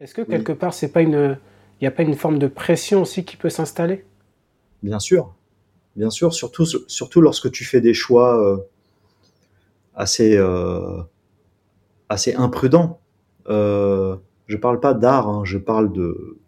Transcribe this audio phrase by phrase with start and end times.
[0.00, 1.36] Est-ce que quelque part, c'est pas une,
[1.80, 4.04] il n'y a pas une forme de pression aussi qui peut s'installer?
[4.84, 5.34] Bien sûr,
[5.96, 8.58] bien sûr, surtout, surtout lorsque tu fais des choix euh,
[9.96, 11.02] assez, euh,
[12.08, 13.00] assez imprudents.
[13.48, 14.14] Euh,
[14.46, 16.38] je parle pas d'art, hein, je parle de,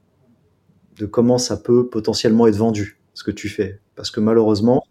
[0.99, 3.81] de comment ça peut potentiellement être vendu, ce que tu fais.
[3.97, 4.85] Parce que malheureusement,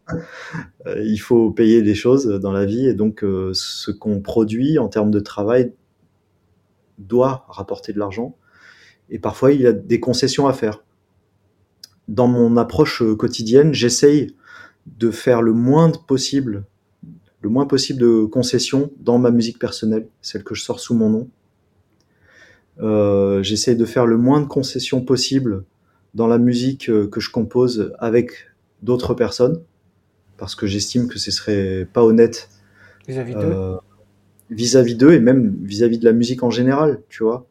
[0.86, 5.12] il faut payer des choses dans la vie et donc ce qu'on produit en termes
[5.12, 5.73] de travail
[7.00, 8.36] doit rapporter de l'argent
[9.10, 10.84] et parfois il y a des concessions à faire.
[12.08, 14.36] Dans mon approche quotidienne, j'essaye
[14.86, 16.66] de faire le moins possible,
[17.41, 21.09] le moins possible de concessions dans ma musique personnelle, celle que je sors sous mon
[21.09, 21.30] nom.
[22.81, 25.66] Euh, j'essaye de faire le moins de concessions possible
[26.16, 28.31] dans la musique que je compose avec
[28.81, 29.62] d'autres personnes,
[30.38, 32.50] parce que j'estime que ce serait pas honnête
[33.08, 33.78] vis-à-vis d'eux, euh,
[34.50, 37.48] vis-à-vis d'eux et même vis-à-vis -vis de la musique en général, tu vois.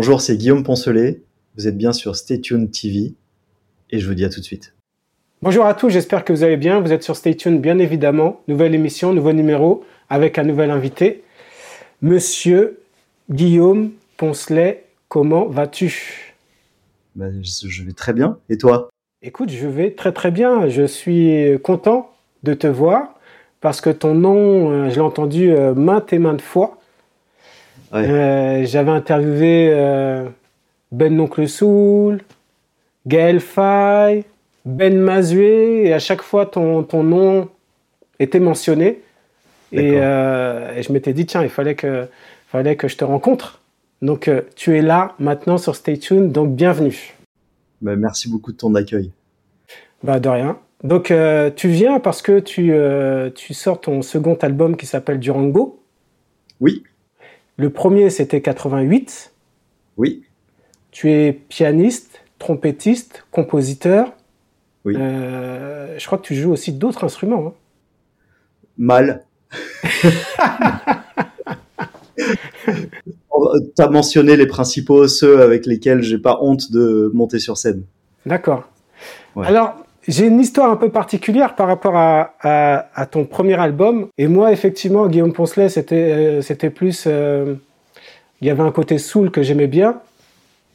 [0.00, 1.22] Bonjour, c'est Guillaume Poncelet.
[1.56, 3.14] Vous êtes bien sur Stay Tuned TV
[3.90, 4.72] et je vous dis à tout de suite.
[5.42, 6.78] Bonjour à tous, j'espère que vous allez bien.
[6.78, 8.40] Vous êtes sur Stay Tuned, bien évidemment.
[8.46, 11.24] Nouvelle émission, nouveau numéro avec un nouvel invité.
[12.00, 12.78] Monsieur
[13.28, 16.32] Guillaume Poncelet, comment vas-tu?
[17.16, 18.38] Ben, Je vais très bien.
[18.50, 18.90] Et toi?
[19.20, 20.68] Écoute, je vais très très bien.
[20.68, 22.12] Je suis content
[22.44, 23.18] de te voir
[23.60, 26.77] parce que ton nom, euh, je l'ai entendu euh, maintes et maintes fois
[27.94, 30.28] euh, j'avais interviewé euh,
[30.92, 32.20] Ben Noncle Soul,
[33.06, 34.24] Gaël Fay,
[34.64, 37.48] Ben Mazué, et à chaque fois ton, ton nom
[38.18, 39.02] était mentionné.
[39.72, 42.06] Et, euh, et, je m'étais dit, tiens, il fallait que,
[42.46, 43.60] fallait que je te rencontre.
[44.00, 47.14] Donc tu es là maintenant sur Stay Tuned, donc bienvenue.
[47.82, 49.10] Bah, merci beaucoup de ton accueil.
[50.02, 50.58] Bah, de rien.
[50.84, 51.12] Donc
[51.56, 52.72] tu viens parce que tu,
[53.34, 55.82] tu sors ton second album qui s'appelle Durango.
[56.60, 56.82] Oui.
[57.58, 59.32] Le premier, c'était 88.
[59.96, 60.22] Oui.
[60.92, 64.12] Tu es pianiste, trompettiste, compositeur.
[64.84, 64.94] Oui.
[64.96, 67.48] Euh, je crois que tu joues aussi d'autres instruments.
[67.48, 67.52] Hein.
[68.78, 69.24] Mal.
[72.16, 77.82] tu as mentionné les principaux, ceux avec lesquels j'ai pas honte de monter sur scène.
[78.24, 78.68] D'accord.
[79.36, 84.08] Alors, j'ai une histoire un peu particulière par rapport à, ton premier album.
[84.16, 87.04] Et moi, effectivement, Guillaume Poncelet, c'était, euh, plus.
[87.06, 87.54] Euh,
[88.40, 90.00] il y avait un côté soul que j'aimais bien.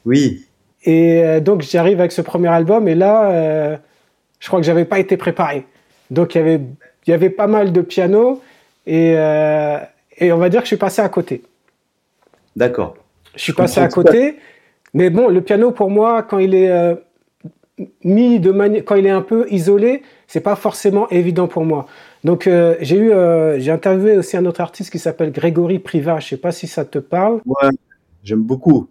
[0.04, 0.46] Oui.
[0.84, 3.78] Et euh, donc, j'arrive avec ce premier album, et là,
[4.38, 5.66] je crois que j'avais pas été préparé.
[6.10, 6.60] Donc, il y avait,
[7.06, 8.42] il y avait pas mal de piano,
[8.86, 9.12] et,
[10.18, 11.42] et on va dire que je suis passé à côté.
[12.54, 12.96] D'accord.
[13.34, 14.38] Je suis passé à côté,
[14.92, 16.70] mais bon, le piano, pour moi, quand il est
[18.04, 21.86] mis de manière, quand il est un peu isolé, c'est pas forcément évident pour moi.
[22.22, 26.20] Donc euh, j'ai eu, euh, j'ai interviewé aussi un autre artiste qui s'appelle Grégory Priva.
[26.20, 27.40] Je sais pas si ça te parle.
[27.46, 27.70] Ouais,
[28.22, 28.88] j'aime beaucoup.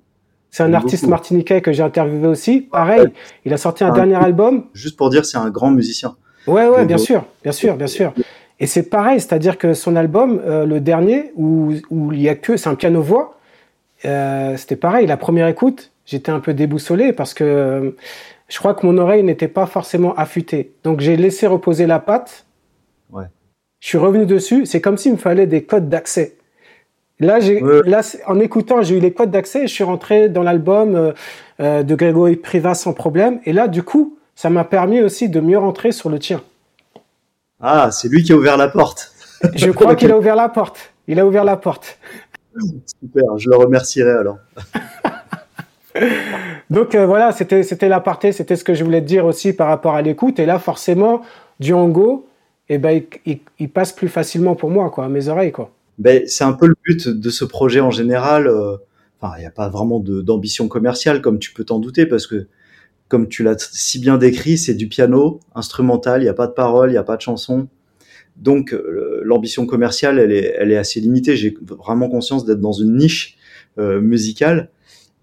[0.52, 2.62] C'est un artiste martiniquais que j'ai interviewé aussi.
[2.62, 3.08] Pareil,
[3.44, 4.66] il a sorti un, dernier album.
[4.74, 6.16] Juste pour dire, c'est un grand musicien.
[6.46, 8.14] Ouais, ouais, bien sûr, bien sûr, bien sûr.
[8.60, 12.36] Et c'est pareil, c'est-à-dire que son album, euh, le dernier, où, où il y a
[12.36, 13.40] que, c'est un piano-voix,
[14.04, 15.08] c'était pareil.
[15.08, 17.96] La première écoute, j'étais un peu déboussolé parce que
[18.54, 20.74] je crois que mon oreille n'était pas forcément affûtée.
[20.84, 22.46] Donc j'ai laissé reposer la patte.
[23.12, 23.26] Ouais.
[23.80, 24.68] Je suis revenu dessus.
[24.68, 26.38] C'est comme s'il me fallait des codes d'accès.
[27.20, 30.44] Là, j'ai, là, en écoutant, j'ai eu les codes d'accès et je suis rentré dans
[30.44, 31.14] l'album euh,
[31.62, 33.40] euh, de Grégory Priva sans problème.
[33.46, 36.44] Et là, du coup, ça m'a permis aussi de mieux rentrer sur le tien.
[37.60, 39.14] Ah, c'est lui qui a ouvert la porte.
[39.56, 40.94] je crois qu'il a ouvert la porte.
[41.08, 41.98] Il a ouvert la porte.
[43.02, 44.38] Super, je le remercierai alors.
[46.70, 49.68] Donc euh, voilà, c'était c'était l'aparté, c'était ce que je voulais te dire aussi par
[49.68, 50.40] rapport à l'écoute.
[50.40, 51.22] Et là, forcément,
[51.60, 52.28] Django,
[52.70, 55.72] eh ben, il, passe plus facilement pour moi, quoi, à mes oreilles, quoi.
[56.00, 58.48] Ben, c'est un peu le but de ce projet en général.
[58.48, 58.78] Euh,
[59.22, 62.48] enfin, il n'y a pas vraiment d'ambition commerciale, comme tu peux t'en douter, parce que
[63.10, 66.54] comme tu l'as si bien décrit, c'est du piano instrumental, il n'y a pas de
[66.54, 67.68] paroles, il n'y a pas de chansons.
[68.38, 71.36] Donc euh, l'ambition commerciale, elle est, elle est assez limitée.
[71.36, 73.38] J'ai vraiment conscience d'être dans une niche
[73.78, 74.70] musicale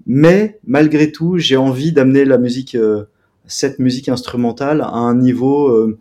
[0.06, 3.04] mais malgré tout, j'ai envie d'amener la musique, euh,
[3.46, 5.98] cette musique instrumentale, à un niveau euh,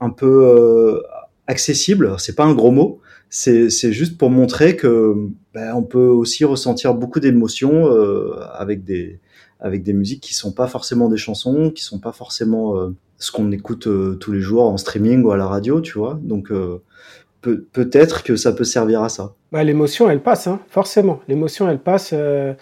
[0.00, 1.02] un peu euh,
[1.46, 2.14] accessible.
[2.18, 5.14] C'est pas un gros mot, c'est juste pour montrer que
[5.54, 7.86] ben, on peut aussi ressentir beaucoup d'émotions
[8.54, 9.20] avec des
[9.60, 13.52] avec des musiques qui sont pas forcément des chansons, qui sont pas forcément ce qu'on
[13.52, 13.86] écoute
[14.18, 16.18] tous les jours en streaming ou à la radio, tu vois.
[16.22, 16.50] Donc
[17.40, 19.34] peut-être que ça peut servir à ça.
[19.52, 21.20] Bah, l'émotion, elle passe, hein, forcément.
[21.28, 22.10] L'émotion, elle passe.
[22.12, 22.54] Euh,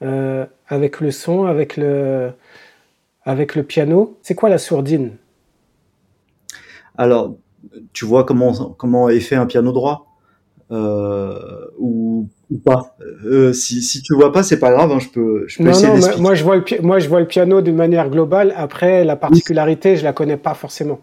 [0.00, 2.30] avec le son, avec le,
[3.24, 4.16] avec le piano.
[4.22, 5.16] C'est quoi la sourdine?
[6.96, 7.36] Alors,
[7.92, 10.06] tu vois comment, comment est fait un piano droit?
[10.70, 11.38] Euh,
[11.78, 12.28] ou,
[12.64, 12.96] pas?
[13.24, 15.70] Euh, si, si tu vois pas, c'est pas grave, hein, je peux, je peux non,
[15.70, 18.52] essayer non, moi je, vois le, moi je vois le piano d'une manière globale.
[18.56, 21.00] Après, la particularité, je la connais pas forcément.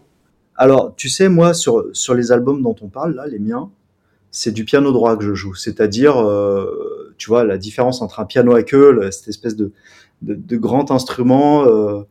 [0.56, 3.70] Alors, tu sais, moi, sur, sur les albums dont on parle, là, les miens,
[4.30, 5.54] c'est du piano droit que je joue.
[5.54, 9.72] C'est-à-dire, euh, tu vois, la différence entre un piano à queue, cette espèce de,
[10.22, 12.02] de, grand instrument euh,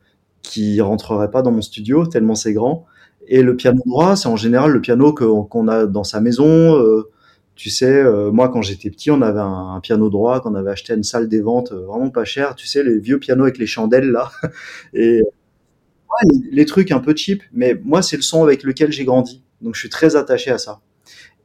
[0.41, 2.85] qui rentrerait pas dans mon studio, tellement c'est grand,
[3.27, 6.79] et le piano droit, c'est en général le piano qu'on a dans sa maison.
[6.79, 7.09] Euh,
[7.55, 10.93] tu sais, euh, moi quand j'étais petit, on avait un, piano droit qu'on avait acheté
[10.93, 12.55] à une salle des ventes vraiment pas cher.
[12.55, 14.31] Tu sais, les vieux pianos avec les chandelles là.
[14.93, 17.43] Et ouais, les, trucs un peu cheap.
[17.53, 19.43] Mais moi, c'est le son avec lequel j'ai grandi.
[19.61, 20.81] Donc je suis très attaché à ça.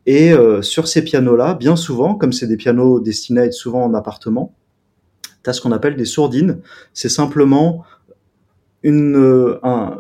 [0.07, 3.85] Et euh, sur ces pianos-là, bien souvent, comme c'est des pianos destinés à être souvent
[3.85, 4.55] en appartement,
[5.45, 6.61] tu as ce qu'on appelle des sourdines.
[6.95, 7.85] C'est simplement
[8.83, 9.99] une, un,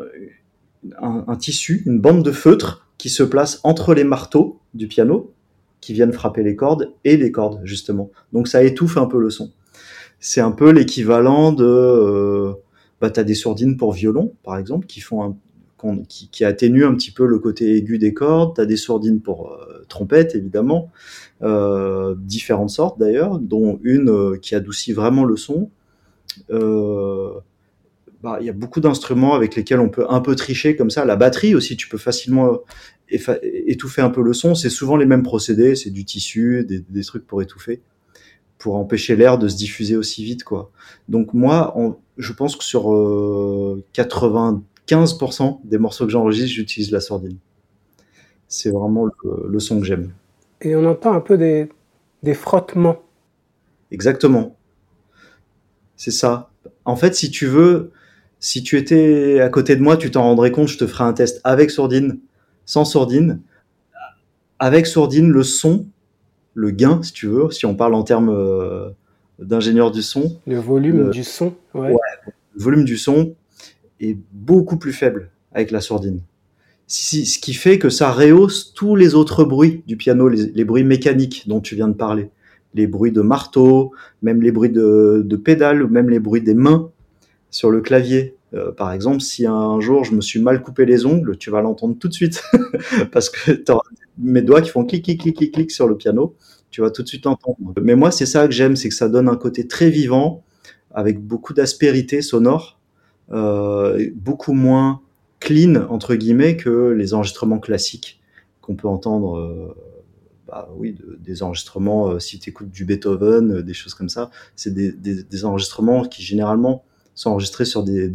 [1.00, 5.32] un, un, tissu, une bande de feutre qui se place entre les marteaux du piano,
[5.81, 8.11] qui viennent frapper les cordes, et les cordes, justement.
[8.32, 9.52] Donc ça étouffe un peu le son.
[10.19, 11.64] C'est un peu l'équivalent de...
[11.64, 12.52] Euh,
[13.00, 15.37] bah, tu as des sourdines pour violon, par exemple, qui font un,
[16.09, 18.55] qui, atténue un petit peu le côté aigu des cordes.
[18.55, 20.91] Tu as des sourdines pour euh, trompette, évidemment,
[21.43, 25.71] euh, différentes sortes d'ailleurs, dont une euh, qui adoucit vraiment le son.
[26.50, 27.32] Euh,
[28.23, 31.05] bah, il y a beaucoup d'instruments avec lesquels on peut un peu tricher comme ça.
[31.05, 32.61] La batterie aussi, tu peux facilement
[33.11, 34.55] étouffer un peu le son.
[34.55, 37.81] C'est souvent les mêmes procédés, c'est du tissu, des, trucs pour étouffer,
[38.59, 40.44] pour empêcher l'air de se diffuser aussi vite.
[40.44, 40.71] quoi.
[41.09, 41.75] Donc moi,
[42.19, 42.94] je pense que sur
[43.94, 47.37] 80 15% des morceaux que j'enregistre, j'utilise la sourdine.
[48.49, 49.06] C'est vraiment
[49.47, 50.12] le, son que j'aime.
[50.61, 51.69] Et on entend un peu des,
[52.35, 52.99] frottements.
[53.91, 54.56] Exactement.
[55.97, 56.50] C'est ça.
[56.85, 57.93] En fait, si tu veux,
[58.41, 61.12] si tu étais à côté de moi, tu t'en rendrais compte, je te ferai un
[61.12, 62.19] test avec sourdine,
[62.67, 63.41] sans sourdine.
[64.59, 65.87] Avec sourdine, le son,
[66.55, 68.91] le gain, si tu veux, si on parle en termes euh,
[69.38, 70.37] d'ingénieur du son.
[70.47, 71.94] Le volume du son, ouais.
[72.55, 73.35] Le volume du son,
[74.00, 76.20] est beaucoup plus faible avec la sourdine.
[76.87, 81.44] Ce qui fait que ça rehausse tous les autres bruits du piano, les, bruits mécaniques
[81.47, 82.31] dont tu viens de parler.
[82.75, 83.93] Les bruits de marteau,
[84.23, 86.91] même les bruits de, de pédale, même les bruits des mains
[87.50, 88.35] sur le clavier.
[88.55, 91.61] Euh, par exemple, si un jour je me suis mal coupé les ongles, tu vas
[91.61, 92.43] l'entendre tout de suite
[93.12, 93.52] parce que
[94.19, 96.35] mes doigts qui font clic clic clic clic clic sur le piano,
[96.70, 97.58] tu vas tout de suite l'entendre.
[97.81, 100.43] Mais moi, c'est ça que j'aime, c'est que ça donne un côté très vivant
[100.93, 102.80] avec beaucoup d'aspérité sonore,
[103.31, 105.00] beaucoup moins
[105.38, 108.21] clean entre guillemets que les enregistrements classiques
[108.61, 109.38] qu'on peut entendre.
[109.38, 109.75] Euh,
[110.50, 114.09] bah, oui, de, des enregistrements, euh, si tu écoutes du Beethoven, euh, des choses comme
[114.09, 116.85] ça, c'est des, enregistrements qui généralement
[117.15, 118.11] sont enregistrés sur des,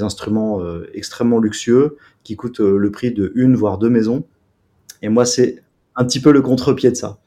[0.00, 4.24] instruments euh, extrêmement luxueux qui coûtent euh, le prix de une voire deux maisons.
[5.02, 5.62] Et moi, c'est
[5.94, 7.18] un petit peu le contre-pied de ça.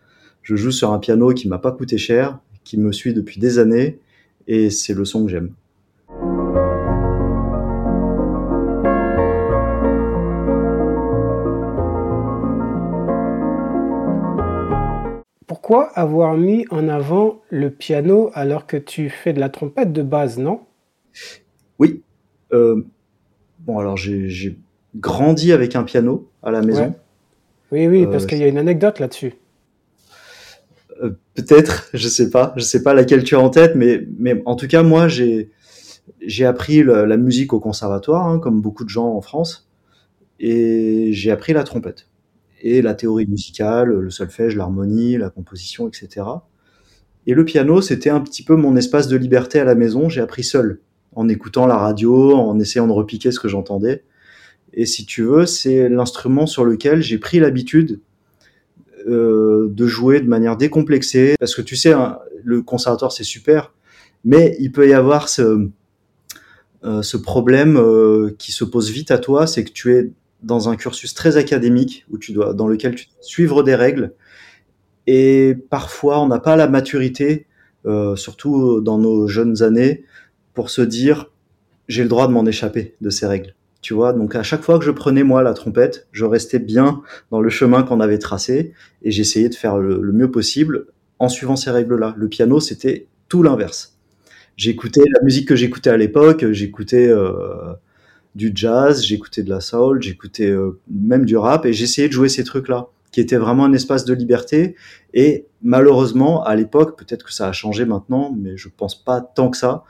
[0.41, 3.59] Je joue sur un piano qui m'a pas coûté cher, qui me suit depuis des
[3.59, 3.99] années,
[4.47, 5.51] et c'est le son que j'aime.
[15.67, 20.03] Pourquoi avoir mis en avant le piano alors que tu fais de la trompette de
[20.03, 20.59] base, non?
[21.79, 22.03] Oui.
[22.53, 22.85] Euh,
[23.61, 24.59] bon, alors j'ai
[24.95, 26.83] grandi avec un piano à la maison.
[26.83, 26.91] Ouais.
[27.71, 29.33] Oui, oui, parce euh, qu'il y a une anecdote là-dessus.
[31.01, 34.43] Euh, Peut-être, je sais pas, je sais pas laquelle tu as en tête, mais, mais
[34.45, 35.49] en tout cas, moi, j'ai
[36.21, 39.67] j'ai appris la, la, musique au conservatoire, hein, comme beaucoup de gens en France,
[40.39, 42.07] et j'ai appris la trompette
[42.61, 46.25] et la théorie musicale, le solfège, l'harmonie, la composition, etc.
[47.27, 50.09] Et le piano, c'était un petit peu mon espace de liberté à la maison.
[50.09, 50.79] J'ai appris seul
[51.15, 54.03] en écoutant la radio, en essayant de repiquer ce que j'entendais.
[54.73, 58.01] Et si tu veux, c'est l'instrument sur lequel j'ai pris l'habitude
[59.07, 61.35] euh, de jouer de manière décomplexée.
[61.39, 63.73] Parce que tu sais, hein, le conservatoire, c'est super,
[64.23, 65.69] mais il peut y avoir ce,
[66.83, 70.11] euh, ce problème euh, qui se pose vite à toi, c'est que tu es
[70.45, 74.13] dans un cursus très académique où tu dois, dans lequel tu dois suivre des règles.
[75.07, 77.47] Et parfois, on n'a pas la maturité,
[77.85, 80.05] euh, surtout dans nos jeunes années,
[80.53, 81.31] pour se dire
[81.87, 83.55] j'ai le droit de m'en échapper de ces règles.
[83.81, 87.03] Tu vois, donc à chaque fois que je prenais moi la trompette, je restais bien
[87.29, 88.73] dans le chemin qu'on avait tracé
[89.03, 90.87] et j'essayais de faire le, le, mieux possible
[91.19, 92.15] en suivant ces règles-là.
[92.17, 93.99] Le piano, c'était tout l'inverse.
[94.57, 97.73] J'écoutais la musique que j'écoutais à l'époque, j'écoutais euh,
[98.35, 102.29] du jazz, j'écoutais de la soul, j'écoutais euh, même du rap et j'essayais de jouer
[102.29, 104.75] ces trucs-là qui était vraiment un espace de liberté.
[105.13, 109.49] Et malheureusement, à l'époque, peut-être que ça a changé maintenant, mais je pense pas tant
[109.49, 109.85] que ça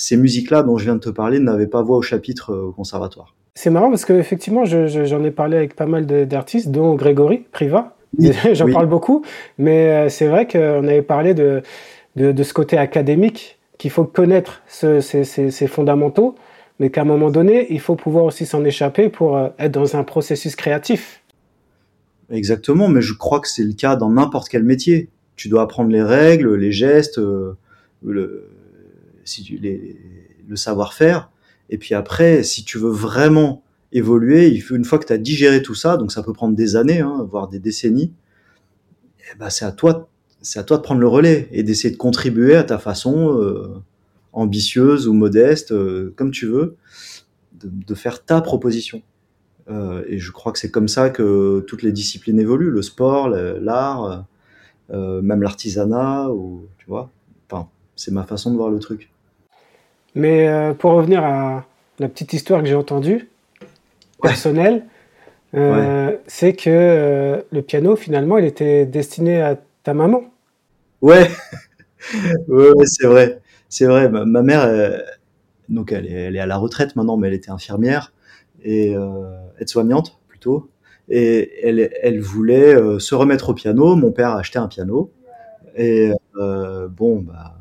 [0.00, 3.34] ces musiques-là dont je viens de te parler n'avaient pas voix au chapitre au conservatoire.
[3.54, 7.96] C'est marrant parce qu'effectivement, j'en ai parlé avec pas mal d'artistes, dont Grégory Priva.
[8.52, 9.22] J'en parle beaucoup,
[9.58, 11.62] mais c'est vrai qu'on avait parlé de,
[12.16, 16.34] de, ce côté académique, qu'il faut connaître ces fondamentaux,
[16.80, 20.02] mais qu'à un moment donné, il faut pouvoir aussi s'en échapper pour être dans un
[20.02, 21.22] processus créatif.
[22.30, 25.10] Exactement, mais je crois que c'est le cas dans n'importe quel métier.
[25.36, 27.52] Tu dois apprendre les règles, les gestes, euh,
[28.02, 28.48] le,
[30.54, 31.30] savoir-faire.
[31.68, 35.74] Et puis après, si tu veux vraiment évoluer, une fois que tu as digéré tout
[35.74, 38.12] ça, donc ça peut prendre des années, hein, voire des décennies.
[39.32, 40.08] Eh ben c'est à toi,
[40.56, 43.82] à toi de prendre le relais et d'essayer de contribuer à ta façon euh,
[44.32, 46.76] ambitieuse ou modeste, euh, comme tu veux,
[47.54, 49.02] de, de, faire ta proposition.
[49.68, 53.28] Euh, et je crois que c'est comme ça que toutes les disciplines évoluent, le sport,
[53.28, 54.24] l'art,
[54.90, 57.10] euh, même l'artisanat, ou tu vois.
[57.50, 59.10] Enfin, c'est ma façon de voir le truc.
[60.14, 61.64] Mais pour revenir à
[62.00, 63.28] la petite histoire que j'ai entendue,
[64.20, 64.84] personnelle,
[65.52, 70.24] c'est que le piano, finalement, il était destiné à ta maman.
[71.00, 71.30] Ouais,
[72.48, 73.40] ouais, c'est vrai.
[73.70, 74.10] C'est vrai.
[74.10, 74.68] Ma, mère,
[75.70, 78.12] donc elle est, elle est, à la retraite maintenant, mais elle était infirmière
[78.62, 80.68] et euh, aide-soignante plutôt.
[81.08, 83.96] Et elle, voulait euh, se remettre au piano.
[83.96, 85.10] Mon père a acheté un piano.
[85.76, 87.56] Et euh, bon, bah,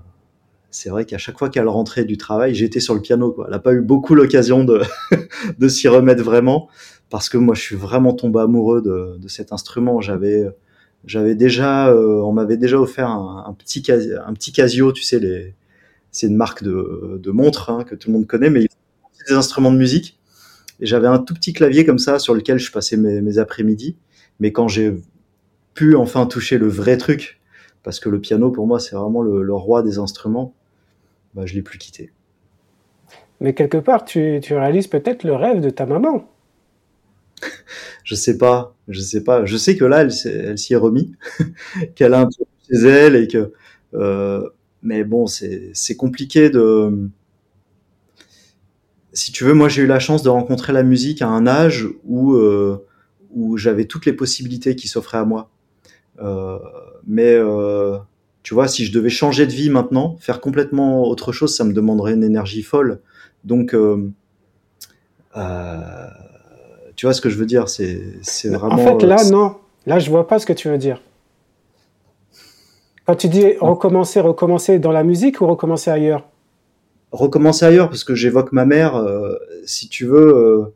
[0.69, 3.31] c'est vrai qu'à chaque fois qu'elle rentrait du travail, j'étais sur le piano.
[3.31, 3.45] Quoi.
[3.47, 4.63] Elle n'a pas eu beaucoup l'occasion
[5.59, 6.69] de, s'y remettre vraiment,
[7.09, 9.99] parce que moi, je suis vraiment tombé amoureux de, cet instrument.
[9.99, 10.53] J'avais,
[11.33, 13.81] déjà, euh, on m'avait déjà offert un petit
[14.51, 15.55] Casio, tu sais, les,
[16.11, 18.65] c'est une marque de, de montre hein, que tout le monde connaît, mais
[19.27, 20.19] des instruments de musique.
[20.79, 23.97] Et j'avais un tout petit clavier comme ça sur lequel je passais mes, mes après-midi.
[24.39, 24.95] Mais quand j'ai
[25.73, 27.41] pu enfin toucher le vrai truc,
[27.83, 30.53] parce que le piano pour moi c'est vraiment le, le, roi des instruments,
[31.33, 32.11] bah, je l'ai plus quitté.
[33.41, 36.29] Mais quelque part, tu, tu réalises peut-être le rêve de ta maman.
[38.03, 39.45] je sais pas, je sais pas.
[39.45, 41.13] Je sais que là, elle, elle s'y est remis,
[41.95, 43.53] qu'elle a un peu chez elle et que.
[43.93, 44.47] Euh,
[44.81, 47.09] mais bon, c'est compliqué de
[49.13, 51.88] si tu veux, moi j'ai eu la chance de rencontrer la musique à un âge
[52.05, 52.86] où, euh,
[53.31, 55.50] où j'avais toutes les possibilités qui s'offraient à moi.
[56.21, 56.57] Euh,
[57.07, 57.98] mais euh,
[58.43, 61.74] tu vois, si je devais changer de vie maintenant, faire complètement autre chose, ça me
[61.74, 63.01] demanderait une énergie folle.
[63.43, 63.75] Donc,
[66.95, 68.00] tu vois ce que je veux dire C'est
[68.45, 68.74] vraiment.
[68.74, 69.55] En fait, là, non.
[69.86, 71.01] Là, je vois pas ce que tu veux dire.
[73.09, 76.29] Quand tu dis recommencer, recommencer dans la musique ou recommencer ailleurs?
[77.11, 78.97] Recommencer ailleurs parce que j'évoque ma mère.
[78.97, 79.35] Euh,
[79.65, 80.71] si tu veux,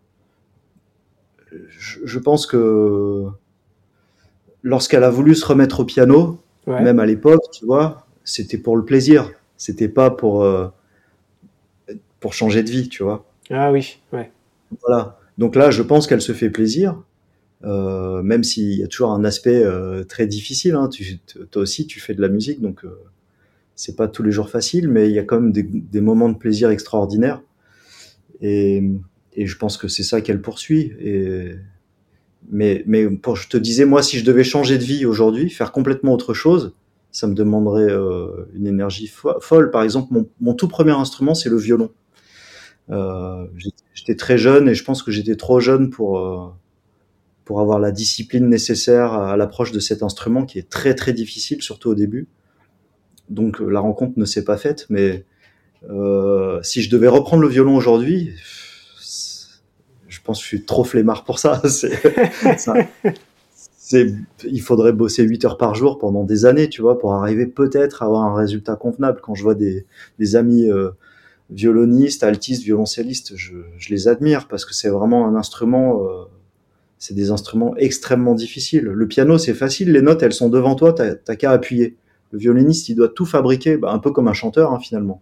[1.51, 3.27] euh, je, je, pense que
[4.63, 6.81] lorsqu'elle a voulu se remettre au piano, ouais.
[6.81, 9.29] même à l'époque, tu vois, c'était pour le plaisir.
[9.57, 10.69] C'était pas pour euh,
[12.19, 13.25] pour changer de vie, tu vois.
[13.51, 14.31] Ah oui, ouais.
[14.81, 15.19] Voilà.
[15.37, 16.95] Donc là, je pense qu'elle se fait plaisir,
[17.63, 19.63] euh, même s'il y a toujours un aspect
[20.07, 20.75] très difficile.
[20.75, 20.89] Hein.
[20.89, 21.19] Tu,
[21.51, 22.83] toi aussi, tu fais de la musique, donc
[23.75, 26.29] c'est pas tous les jours facile, mais il y a quand même des, des moments
[26.29, 27.41] de plaisir extraordinaires.
[28.41, 28.83] Et,
[29.33, 30.93] et je pense que c'est ça qu'elle poursuit.
[30.99, 31.55] Et,
[32.49, 35.71] mais, mais pour, je te disais, moi, si je devais changer de vie aujourd'hui, faire
[35.71, 36.73] complètement autre chose,
[37.11, 39.71] ça me demanderait euh, une énergie fo folle.
[39.71, 41.91] Par exemple, mon, mon, tout premier instrument, c'est le violon.
[42.89, 43.45] Euh,
[43.93, 46.47] j'étais très jeune et je pense que j'étais trop jeune pour, euh,
[47.45, 51.61] pour avoir la discipline nécessaire à l'approche de cet instrument qui est très très difficile,
[51.61, 52.27] surtout au début
[53.29, 54.85] donc la rencontre ne s'est pas faite.
[54.89, 55.25] Mais
[55.89, 58.31] euh, si je devais reprendre le violon aujourd'hui,
[60.07, 61.61] je pense que je suis trop flemmard pour ça.
[63.85, 64.07] C'est,
[64.45, 68.01] il faudrait bosser 8 heures par jour pendant des années, tu vois, pour arriver peut-être
[68.01, 69.19] à avoir un résultat convenable.
[69.21, 69.85] Quand je vois des,
[70.35, 70.91] amis euh,
[71.49, 76.01] violonistes, altistes, violoncellistes, je, je, les admire parce que c'est vraiment un instrument.
[76.01, 76.23] Euh,
[77.03, 78.85] c'est des instruments extrêmement difficiles.
[78.85, 81.97] Le piano, c'est facile, les notes, elles sont devant toi, t'as qu'à appuyer.
[82.31, 85.21] Le violoniste, il doit tout fabriquer, bah, un peu comme un chanteur hein, finalement.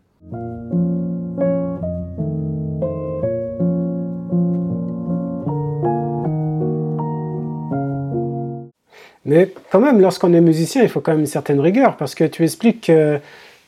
[9.25, 12.25] Mais quand même, lorsqu'on est musicien, il faut quand même une certaine rigueur, parce que
[12.25, 13.17] tu expliques que,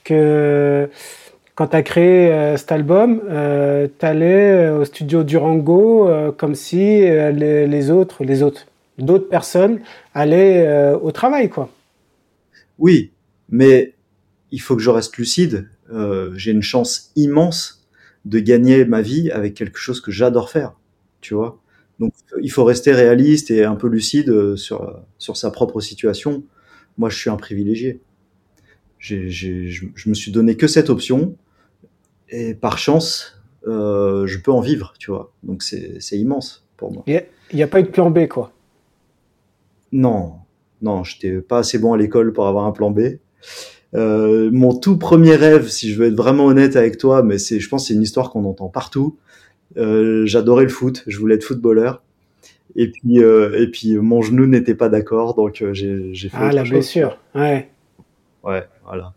[0.04, 0.88] que
[1.56, 6.56] quand tu as créé euh, cet album, euh, tu allais au studio Durango euh, comme
[6.56, 8.66] si euh, les, autres, les autres,
[8.98, 9.80] d'autres personnes
[10.14, 11.70] allaient euh, au travail, quoi.
[12.80, 13.12] Oui,
[13.50, 13.94] mais
[14.52, 15.70] il faut que je reste lucide.
[15.92, 17.86] Euh, j'ai une chance immense
[18.26, 20.74] de gagner ma vie avec quelque chose que j'adore faire,
[21.22, 21.60] tu vois.
[22.00, 26.44] Donc il faut rester réaliste et un peu lucide sur sur sa propre situation.
[26.98, 28.00] Moi, je suis un privilégié.
[28.98, 31.36] Je, je me suis donné que cette option.
[32.30, 35.32] Et par chance, je peux en vivre, tu vois.
[35.44, 37.04] Donc c'est immense pour moi.
[37.08, 38.52] Il n'y a, pas eu de plan B, quoi.
[39.92, 40.34] Non,
[40.82, 43.18] non, j'étais pas assez bon à l'école pour avoir un plan B.
[43.94, 47.70] mon tout premier rêve, si je veux être vraiment honnête avec toi, mais c'est, je
[47.70, 49.18] pense, c'est une histoire qu'on entend partout.
[49.76, 52.02] j'adorais le foot, je voulais être footballeur.
[52.76, 56.38] Et puis, euh, et puis mon genou n'était pas d'accord, donc euh, j'ai, fait.
[56.38, 57.70] Ah, la blessure, ouais.
[58.44, 59.14] Ouais, voilà.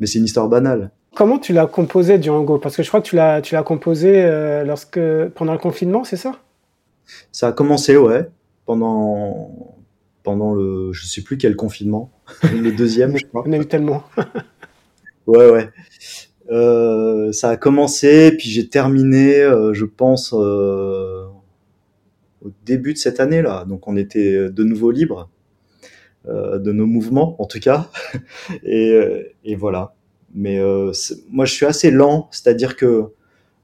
[0.00, 0.90] Mais c'est une histoire banale.
[1.18, 4.24] Comment tu l'as composé, Django Parce que je crois que tu l'as, tu l'as composé
[4.24, 5.00] euh, lorsque,
[5.34, 6.38] pendant le confinement, c'est ça?
[7.32, 8.28] Ça a commencé, ouais,
[8.66, 9.74] pendant,
[10.22, 10.92] pendant le.
[10.92, 12.12] Je sais plus quel confinement.
[12.44, 13.42] le deuxième, je crois.
[13.44, 14.04] On a eu tellement.
[15.26, 15.70] ouais, ouais.
[16.52, 19.40] Euh, ça a commencé, puis j'ai terminé,
[19.72, 21.32] je pense, au
[22.64, 23.64] début de cette année-là.
[23.64, 25.28] Donc on était de nouveau libre
[26.28, 27.88] euh, de nos mouvements, en tout cas.
[28.62, 29.94] et, euh, et, voilà.
[30.34, 30.92] Mais euh,
[31.30, 33.06] moi, je suis assez lent, c'est-à-dire que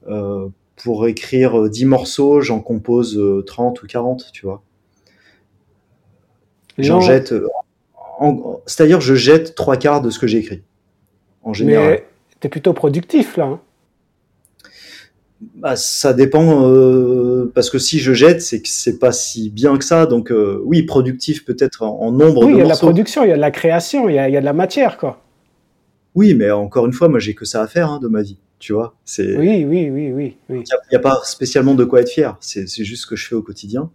[0.07, 0.47] euh,
[0.83, 4.61] pour écrire 10 morceaux, j'en compose 30 ou 40, tu vois.
[6.77, 7.33] J'en jette.
[8.65, 10.63] C'est-à-dire, je jette trois quarts de ce que j'écris,
[11.43, 11.89] en général.
[11.89, 12.05] Mais
[12.39, 13.45] t'es plutôt productif, là.
[13.45, 13.59] Hein
[15.55, 19.77] bah, ça dépend euh, parce que si je jette, c'est que c'est pas si bien
[19.77, 20.05] que ça.
[20.05, 22.45] Donc euh, oui, productif peut-être en, nombre.
[22.45, 24.19] Oui, il y a de la production, il y a de la création, il y
[24.19, 25.21] a, y a de la matière, quoi.
[26.15, 28.37] Oui, mais encore une fois, moi j'ai que ça à faire hein, de ma vie,
[28.59, 28.95] tu vois.
[29.05, 29.37] C'est.
[29.37, 30.37] Oui, oui, oui, oui.
[30.49, 32.37] Il n'y a, pas spécialement de quoi être fier.
[32.39, 33.91] C'est juste ce que je fais au quotidien.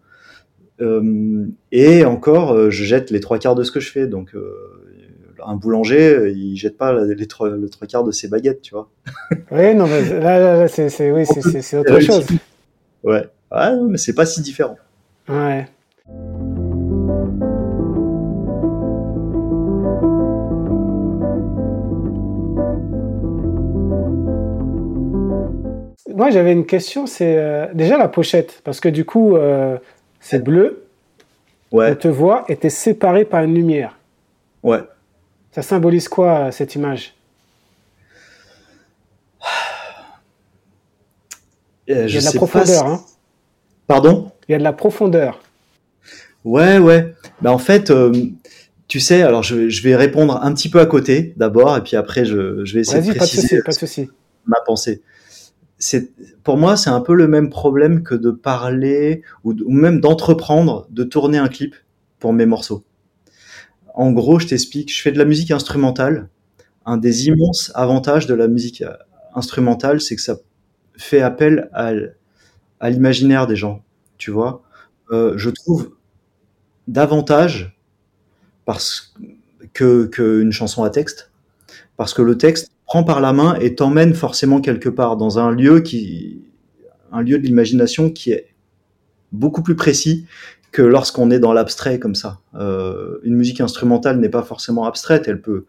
[0.80, 4.06] Euh, et encore, je jette les trois quarts de ce que je fais.
[4.06, 4.34] Donc
[5.46, 8.90] un boulanger, il jette pas les trois, le trois quarts de ses baguettes, tu vois.
[9.50, 12.26] Oui, non, mais là, c'est oui, autre chose.
[13.02, 14.76] Ouais, ouais mais c'est pas si différent.
[15.28, 15.66] Ouais.
[26.20, 29.78] Moi, j'avais une question, c'est euh, déjà la pochette, parce que du coup, euh,
[30.20, 30.84] c'est bleu.
[31.72, 31.92] Ouais.
[31.92, 33.96] On te voit et t'es séparé par une lumière.
[34.62, 34.80] Ouais.
[35.50, 37.14] Ça symbolise quoi cette image?
[41.88, 42.86] Euh, Il y a de la profondeur.
[42.86, 43.02] Hein
[43.86, 44.30] Pardon?
[44.46, 45.40] Il y a de la profondeur.
[46.44, 47.14] Ouais, ouais.
[47.40, 48.12] Ben, en fait, euh,
[48.88, 52.26] tu sais, alors je, vais répondre un petit peu à côté d'abord, et puis après
[52.26, 54.10] je, vais essayer de préciser pas de souci,
[54.44, 55.00] ma pensée.
[56.44, 61.04] Pour moi, c'est un peu le même problème que de parler ou même d'entreprendre, de
[61.04, 61.74] tourner un clip
[62.18, 62.84] pour mes morceaux.
[63.94, 66.28] En gros, je t'explique, je fais de la musique instrumentale.
[66.86, 68.94] Un des immenses avantages de la musique euh,
[69.34, 70.36] instrumentale, c'est que ça
[70.96, 71.92] fait appel à,
[72.88, 73.82] l'imaginaire des gens.
[74.18, 74.62] Tu vois,
[75.10, 75.90] euh, je trouve
[76.88, 77.76] davantage
[78.64, 79.14] parce
[79.72, 81.30] que qu'une chanson à texte,
[81.96, 85.52] parce que le texte prend par la main et t'emmène forcément quelque part dans un
[85.52, 86.42] lieu qui,
[87.12, 88.48] un lieu de l'imagination qui est
[89.30, 90.26] beaucoup plus précis
[90.72, 92.40] que lorsqu'on est dans l'abstrait comme ça.
[92.56, 95.66] Euh, une musique instrumentale n'est pas forcément abstraite, elle peut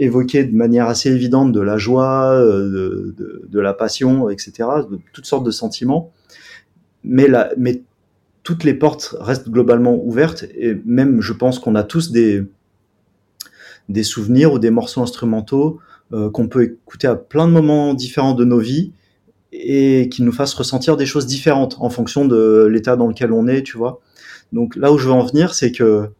[0.00, 3.14] évoquer de manière assez évidente de la joie, euh,
[3.48, 4.52] de, la passion, etc.,
[4.90, 6.12] de toutes sortes de sentiments,
[7.04, 7.84] mais, mais
[8.42, 12.42] toutes les portes restent globalement ouvertes, et même je pense qu'on a tous des,
[13.88, 15.78] des souvenirs ou des morceaux instrumentaux
[16.12, 18.92] euh, qu'on peut écouter à plein de moments différents de nos vies,
[19.52, 23.46] et qui nous fasse ressentir des choses différentes en fonction de l'état dans lequel on
[23.46, 24.00] est, tu vois.
[24.52, 26.10] Donc là où je veux en venir, c'est que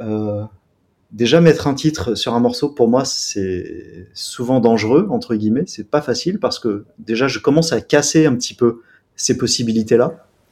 [0.00, 0.42] euh,
[1.12, 5.64] déjà mettre un titre sur un morceau, pour moi, c'est souvent dangereux, entre guillemets.
[5.66, 8.80] C'est pas facile parce que déjà, je commence à casser un petit peu
[9.16, 9.34] ces.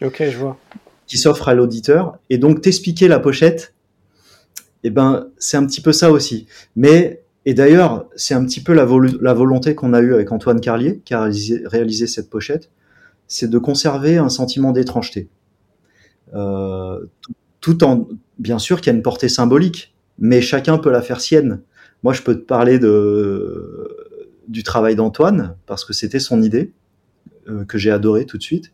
[0.02, 0.58] Ok, je vois.
[1.06, 2.18] Qui s'offrent à l'auditeur.
[2.30, 3.74] Et donc, t'expliquer la pochette,
[4.84, 6.46] eh ben, c'est un petit peu ça aussi.
[6.76, 11.00] Mais et d'ailleurs, c'est un petit peu la, volonté qu'on a eue avec Antoine Carlier,
[11.06, 11.30] qui a
[11.64, 12.68] réalisé, cette pochette,
[13.26, 15.30] c'est de conserver un sentiment d'étrangeté.
[16.34, 17.06] Euh,
[17.62, 18.06] tout, en,
[18.38, 21.62] bien sûr qu'il y a une portée symbolique, mais chacun peut la faire sienne.
[22.02, 22.78] Moi, je peux te parler
[24.48, 26.74] du travail d'Antoine, parce que c'était son idée,
[27.48, 28.72] euh, que j'ai adoré tout de suite.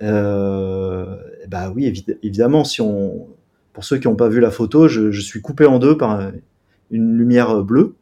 [0.00, 1.14] Euh,
[1.46, 3.28] bah oui, évidemment, si on,
[3.74, 6.32] pour ceux qui n'ont pas vu la photo, je, suis coupé en deux par
[6.90, 7.96] une lumière bleue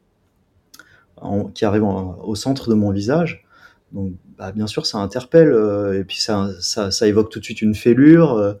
[1.53, 3.45] qui arrive au centre de mon visage.
[3.91, 7.61] Donc, bah, bien sûr, ça interpelle euh, et puis ça, ça, évoque tout de suite
[7.61, 8.53] une fêlure, euh,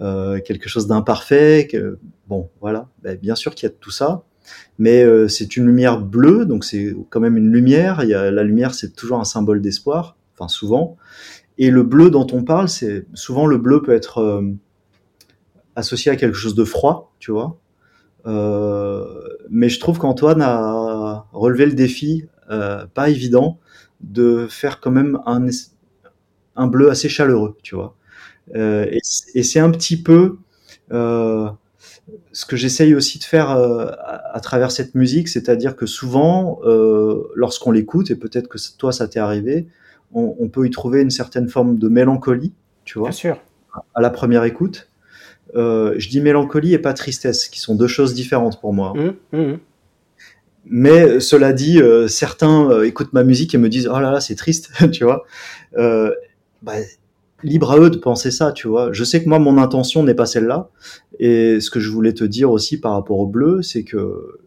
[0.00, 1.68] euh quelque chose d'imparfait.
[2.28, 2.88] Bon, voilà.
[3.02, 4.24] Bah, bien sûr qu'il y a tout ça,
[4.78, 8.04] mais c'est une lumière bleue, donc c'est quand même une lumière.
[8.04, 10.96] La lumière, c'est toujours un symbole d'espoir, enfin souvent.
[11.58, 14.42] Et le bleu dont on parle, c'est souvent le bleu peut être
[15.76, 17.58] associé à quelque chose de froid, tu vois.
[18.26, 19.04] Euh,
[19.48, 22.26] mais je trouve qu'Antoine a relevé le défi
[22.94, 23.58] pas évident
[24.00, 25.46] de faire quand même un,
[26.56, 27.94] un bleu assez chaleureux, tu vois.
[28.54, 28.98] et,
[29.34, 30.38] et c'est un petit peu
[30.90, 36.58] ce que j'essaye aussi de faire à, travers cette musique, c'est-à-dire que souvent,
[37.36, 39.68] lorsqu'on l'écoute, et peut-être que toi ça t'est arrivé,
[40.12, 42.52] on, on, peut y trouver une certaine forme de mélancolie,
[42.84, 43.10] tu vois.
[43.10, 43.40] Bien sûr.
[43.94, 44.89] À la première écoute.
[45.56, 48.92] Euh, je dis mélancolie et pas tristesse, qui sont deux choses différentes pour moi.
[48.94, 49.56] Mmh, mmh.
[50.66, 54.20] Mais cela dit, euh, certains euh, écoutent ma musique et me disent oh là là
[54.20, 55.24] c'est triste, tu vois.
[55.76, 56.12] Euh,
[56.62, 56.74] bah,
[57.42, 58.92] libre à eux de penser ça, tu vois.
[58.92, 60.68] Je sais que moi mon intention n'est pas celle-là.
[61.18, 64.38] Et ce que je voulais te dire aussi par rapport au bleu, c'est que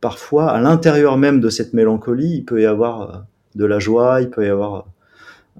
[0.00, 4.30] parfois à l'intérieur même de cette mélancolie, il peut y avoir de la joie, il
[4.30, 4.86] peut y avoir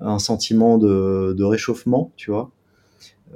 [0.00, 2.50] un sentiment de, de réchauffement, tu vois.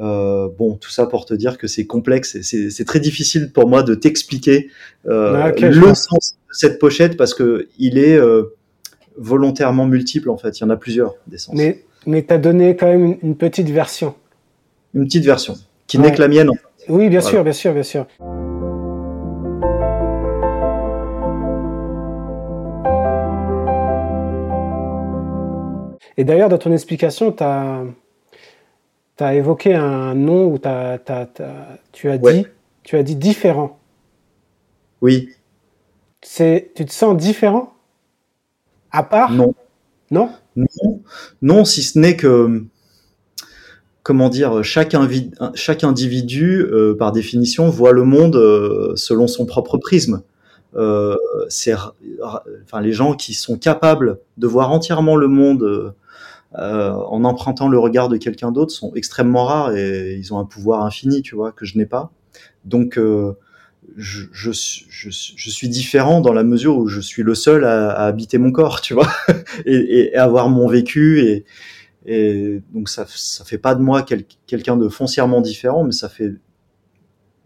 [0.01, 2.41] Euh, bon, tout ça pour te dire que c'est complexe.
[2.43, 4.69] C'est très difficile pour moi de t'expliquer
[5.07, 8.55] euh, ah, le sens de cette pochette parce que il est euh,
[9.17, 10.59] volontairement multiple en fait.
[10.59, 11.55] Il y en a plusieurs des sens.
[11.55, 14.15] Mais mais t'as donné quand même une, petite version.
[14.95, 15.55] Une petite version
[15.87, 16.51] qui n'est que la mienne.
[16.51, 16.61] En fait.
[16.89, 18.07] Oui, bien sûr, bien sûr, bien sûr.
[26.19, 27.83] Et d'ailleurs, dans ton explication, tu as,
[29.17, 30.99] tu as évoqué un nom où tu as,
[32.19, 32.47] dit,
[32.83, 33.79] tu as dit différent.
[35.01, 35.31] Oui.
[36.23, 37.75] C'est, tu te sens différent?
[38.91, 39.33] À part?
[39.33, 39.55] Non.
[40.11, 40.31] Non?
[40.55, 41.03] Non,
[41.43, 42.65] non si ce n'est que,
[44.03, 44.95] comment dire, chaque,
[45.55, 50.23] chaque individu, euh, par définition, voit le monde euh, selon son propre prisme.
[50.75, 51.17] Euh,
[51.49, 55.95] c'est, enfin, les gens qui sont capables de voir entièrement le monde
[56.59, 60.45] euh, en empruntant le regard de quelqu'un d'autre sont extrêmement rares et ils ont un
[60.45, 62.13] pouvoir infini, tu vois, que je n'ai pas.
[62.65, 63.35] Donc, euh,
[63.97, 67.93] je, je, je, je, suis différent dans la mesure où je suis le seul à,
[68.07, 69.09] habiter mon corps, tu vois,
[69.67, 71.21] et, et, avoir mon vécu.
[71.21, 71.45] Et,
[72.07, 76.09] et donc, ça, ça fait pas de moi quel, quelqu'un de foncièrement différent, mais ça
[76.09, 76.33] fait,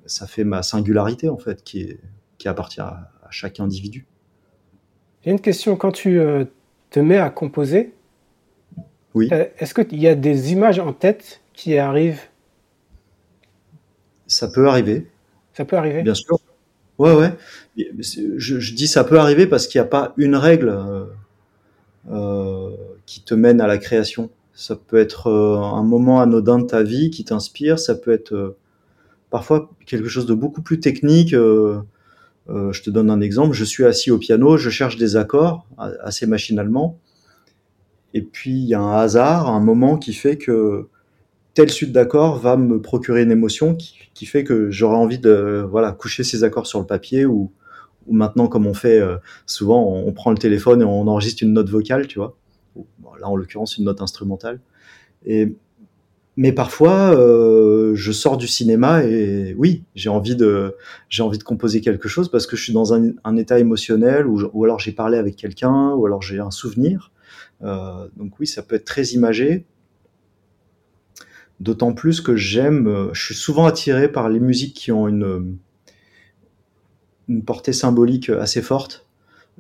[0.07, 2.01] ça fait ma singularité, en fait, qui, est,
[2.39, 4.07] qui appartient à, à chaque individu.
[5.25, 5.77] J'ai une question.
[5.77, 6.45] Quand tu euh,
[6.91, 7.93] te mets à composer,
[9.15, 9.29] oui.
[9.33, 12.21] Euh, est-ce qu'il y a des images en tête qui arrivent?
[14.27, 15.07] Ça peut arriver.
[15.53, 16.03] Ça peut arriver?
[16.03, 16.39] Bien sûr.
[16.99, 17.33] Ouais, ouais.
[17.77, 21.05] Je, je dis ça peut arriver parce qu'il n'y a pas une règle euh,
[22.11, 22.71] euh,
[23.07, 24.31] qui te mène à la création.
[24.53, 27.79] Ça peut être euh, un moment anodin de ta vie qui t'inspire.
[27.79, 28.57] Ça peut être
[29.31, 31.31] parfois quelque chose de beaucoup plus technique.
[31.31, 31.83] je
[32.83, 33.55] te donne un exemple.
[33.55, 36.99] Je suis assis au piano, je cherche des accords assez machinalement
[38.15, 40.89] et puis il y a un hasard, un moment qui fait que
[41.55, 45.93] telle suite d'accords va me procurer une émotion qui, fait que j'aurai envie de voilà
[45.93, 47.51] coucher ces accords sur le papier ou,
[48.11, 51.69] maintenant comme on fait euh, souvent on, prend le téléphone et on enregistre une note
[51.69, 52.37] vocale tu vois.
[53.21, 54.61] Là en l'occurrence une note instrumentale.
[55.27, 55.55] Et
[56.37, 60.75] mais parfois euh, je sors du cinéma et oui j'ai envie de
[61.09, 64.27] j'ai envie de composer quelque chose parce que je suis dans un, un état émotionnel
[64.27, 67.11] ou, ou alors j'ai parlé avec quelqu'un ou alors j'ai un souvenir
[67.61, 69.67] donc oui, ça peut être très imagé.
[71.61, 75.59] D'autant plus que j'aime, euh, je suis souvent attiré par les musiques qui ont une,
[77.45, 79.07] portée symbolique assez forte,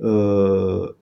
[0.02, 0.92] euh,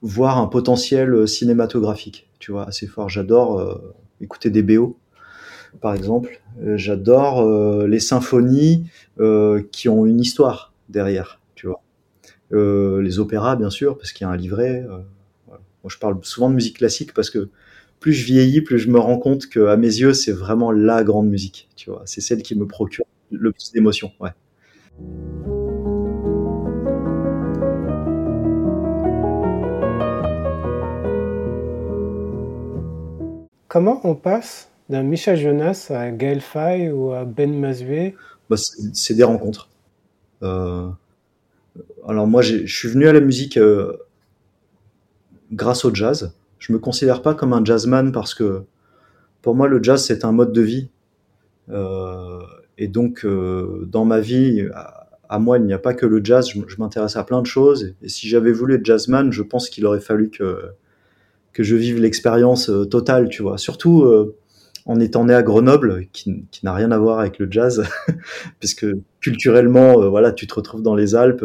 [0.00, 3.10] voire un potentiel cinématographique, tu vois, assez fort.
[3.10, 4.98] J'adore euh, écouter des BO,
[5.82, 6.40] par exemple.
[6.76, 11.82] J'adore euh, les symphonies euh, qui ont une histoire derrière, tu vois.
[12.50, 14.86] les opéras, bien sûr, parce qu'il y a un livret
[15.86, 17.50] je parle souvent de musique classique parce que
[18.00, 21.04] plus je vieillis, plus je me rends compte que à mes yeux, c'est vraiment la
[21.04, 21.68] grande musique.
[21.76, 24.12] Tu vois, c'est celle qui me procure le plus d'émotions.
[24.20, 24.30] Ouais.
[33.68, 38.14] Comment on passe d'un Michel Jonas à Gaël Faye ou à Ben Mazué
[38.48, 39.68] bah, C'est des rencontres.
[40.42, 40.88] Euh...
[42.08, 43.92] Alors moi, je suis venu à la musique euh,
[45.52, 46.32] grâce au jazz.
[46.58, 48.62] Je me considère pas comme un jazzman parce que
[49.42, 50.88] pour moi le jazz c'est un mode de vie.
[51.70, 52.40] Euh,
[52.78, 54.66] et donc euh, dans ma vie,
[55.28, 56.48] à, moi il n'y a pas que le jazz.
[56.48, 57.94] Je, m'intéresse à plein de choses.
[58.02, 60.62] Et, si j'avais voulu être jazzman, je pense qu'il aurait fallu que
[61.52, 63.58] que je vive l'expérience euh, totale, tu vois.
[63.58, 64.06] Surtout
[64.86, 67.84] en étant né à Grenoble, qui, qui n'a rien à voir avec le jazz,
[68.58, 68.86] puisque
[69.20, 71.44] culturellement, voilà, tu te retrouves dans les Alpes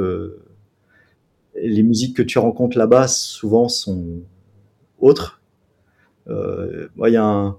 [1.67, 4.21] les musiques que tu rencontres là-bas souvent sont
[4.99, 5.41] autres.
[6.29, 7.57] Euh, il y a un,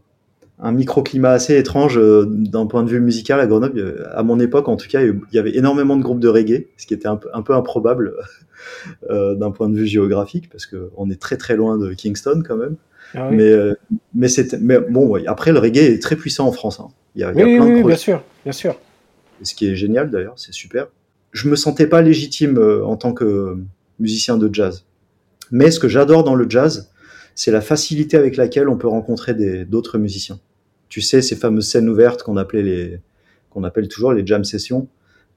[0.61, 4.09] un microclimat assez étrange euh, d'un point de vue musical à Grenoble.
[4.15, 6.87] À mon époque, en tout cas, il y avait énormément de groupes de reggae, ce
[6.87, 8.15] qui était un peu, un peu improbable
[9.11, 12.57] euh, d'un point de vue géographique, parce qu'on est très très loin de Kingston quand
[12.57, 12.77] même.
[13.17, 13.75] Ah mais, euh,
[14.15, 14.29] mais,
[14.61, 16.81] mais bon, après, le reggae est très puissant en France.
[16.81, 16.89] Hein.
[17.15, 18.77] Il y a, il y a plein de bien sûr, bien sûr.
[19.43, 20.87] Ce qui est génial d'ailleurs, c'est super.
[21.33, 23.59] Je me sentais pas légitime en tant que
[23.99, 24.85] musicien de jazz.
[25.51, 26.91] Mais ce que j'adore dans le jazz,
[27.35, 30.39] c'est la facilité avec laquelle on peut rencontrer d'autres musiciens.
[30.89, 33.01] Tu sais, ces fameuses scènes ouvertes qu'on appelait les,
[33.51, 34.89] qu'on appelle toujours les jam sessions,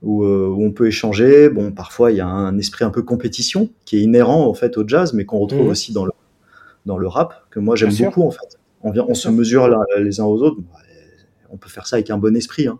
[0.02, 1.50] où, euh, où, on peut échanger.
[1.50, 4.78] Bon, parfois il y a un esprit un peu compétition qui est inhérent en fait
[4.78, 5.72] au jazz, mais qu'on retrouve mmh.
[5.72, 6.12] aussi dans le
[6.86, 8.60] dans le rap que moi j'aime beaucoup en fait.
[8.82, 10.58] On vient, on se mesure les uns aux autres.
[11.50, 12.67] On peut faire ça avec un bon esprit.
[12.67, 12.80] Hein.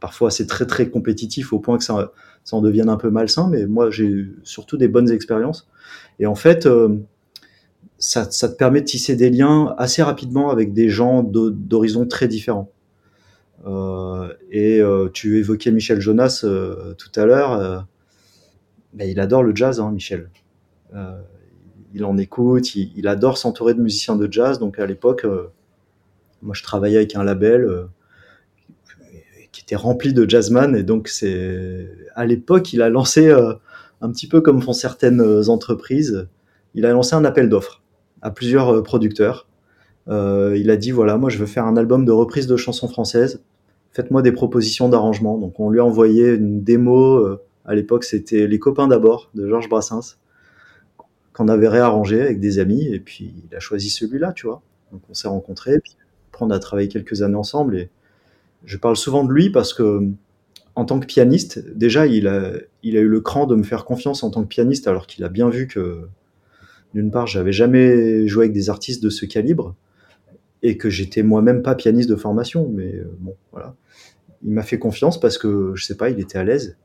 [0.00, 2.12] Parfois c'est très très compétitif au point que ça
[2.46, 5.68] ça en devienne un peu malsain, mais moi j'ai surtout des bonnes expériences.
[6.20, 6.96] Et en fait, euh,
[7.98, 12.70] ça, te permet de tisser des liens assez rapidement avec des gens d'horizons très différents.
[13.66, 16.44] Euh, et euh, tu évoquais Michel Jonas
[16.96, 17.84] tout à l'heure.
[18.94, 20.30] Ben, il adore le jazz, hein, Michel.
[21.94, 24.60] Il en écoute, il adore s'entourer de musiciens de jazz.
[24.60, 25.26] Donc à l'époque,
[26.42, 27.88] moi je travaillais avec un label
[29.56, 30.76] qui était rempli de jazzman.
[30.76, 36.28] Et donc c'est à l'époque, il a lancé un petit peu comme font certaines entreprises.
[36.74, 37.82] Il a lancé un appel d'offres
[38.20, 39.48] à plusieurs euh, producteurs.
[40.08, 42.86] Euh, il a dit voilà, moi je veux faire un album de reprise de chansons
[42.86, 43.42] françaises.
[43.92, 45.38] Faites-moi des propositions d'arrangement.
[45.38, 47.16] Donc on lui a envoyé une démo.
[47.16, 50.18] Euh, à l'époque, c'était Les copains d'abord de Georges Brassens
[51.32, 52.86] qu'on avait réarrangé avec des amis.
[52.86, 54.62] Et puis il a choisi celui-là, tu vois.
[54.92, 55.78] Donc on s'est rencontrés.
[55.80, 55.96] Puis
[56.40, 57.76] on a travaillé quelques années ensemble.
[57.76, 57.90] Et
[58.64, 60.08] je parle souvent de lui parce que
[60.74, 64.30] en tant que pianiste, déjà, il a, eu le cran de me faire confiance en
[64.30, 66.08] tant que pianiste, alors qu'il a bien vu que
[66.94, 69.74] d'une part, j'avais jamais joué avec des artistes de ce calibre
[70.62, 73.74] et que j'étais moi-même pas pianiste de formation, mais euh, bon, voilà.
[74.42, 76.76] Il m'a fait confiance parce que je sais pas, il était à l'aise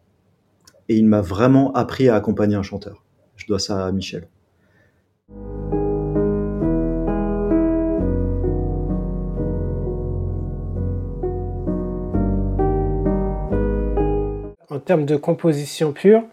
[0.88, 3.04] et il m'a vraiment appris à accompagner un chanteur.
[3.36, 4.28] Je dois ça à Michel.
[14.82, 16.24] Termes de composition pure,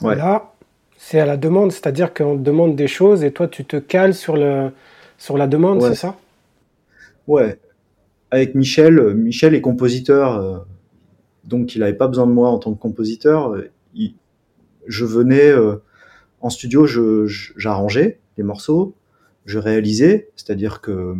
[0.00, 0.50] voilà
[1.02, 4.14] c'est à la demande, c'est-à-dire qu'on te demande des choses et toi tu te cales
[4.14, 4.70] sur, le,
[5.16, 6.14] sur la demande, c'est ça?
[7.26, 7.58] Ouais.
[8.30, 10.58] Avec Michel, Michel est compositeur, euh,
[11.44, 13.56] donc il n'avait pas besoin de moi en tant que compositeur.
[14.86, 15.76] je venais euh,
[16.42, 18.94] en studio, j'arrangeais les morceaux,
[19.46, 21.14] je réalisais, c'est-à-dire que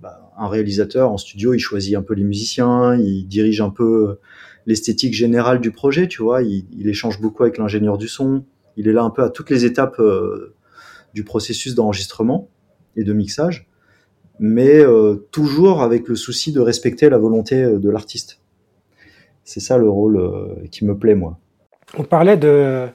[0.00, 4.20] bah, un réalisateur en studio, il choisit un peu les musiciens, il dirige un peu
[4.66, 8.44] l'esthétique générale du projet, tu vois, il, il échange beaucoup avec l'ingénieur du son,
[8.76, 10.54] il est là un peu à toutes les étapes euh,
[11.14, 12.48] du processus d'enregistrement
[12.96, 13.68] et de mixage,
[14.38, 18.40] mais euh, toujours avec le souci de respecter la volonté euh, de l'artiste.
[19.44, 21.38] C'est ça le rôle qui me plaît, moi.
[21.98, 22.86] On parlait de,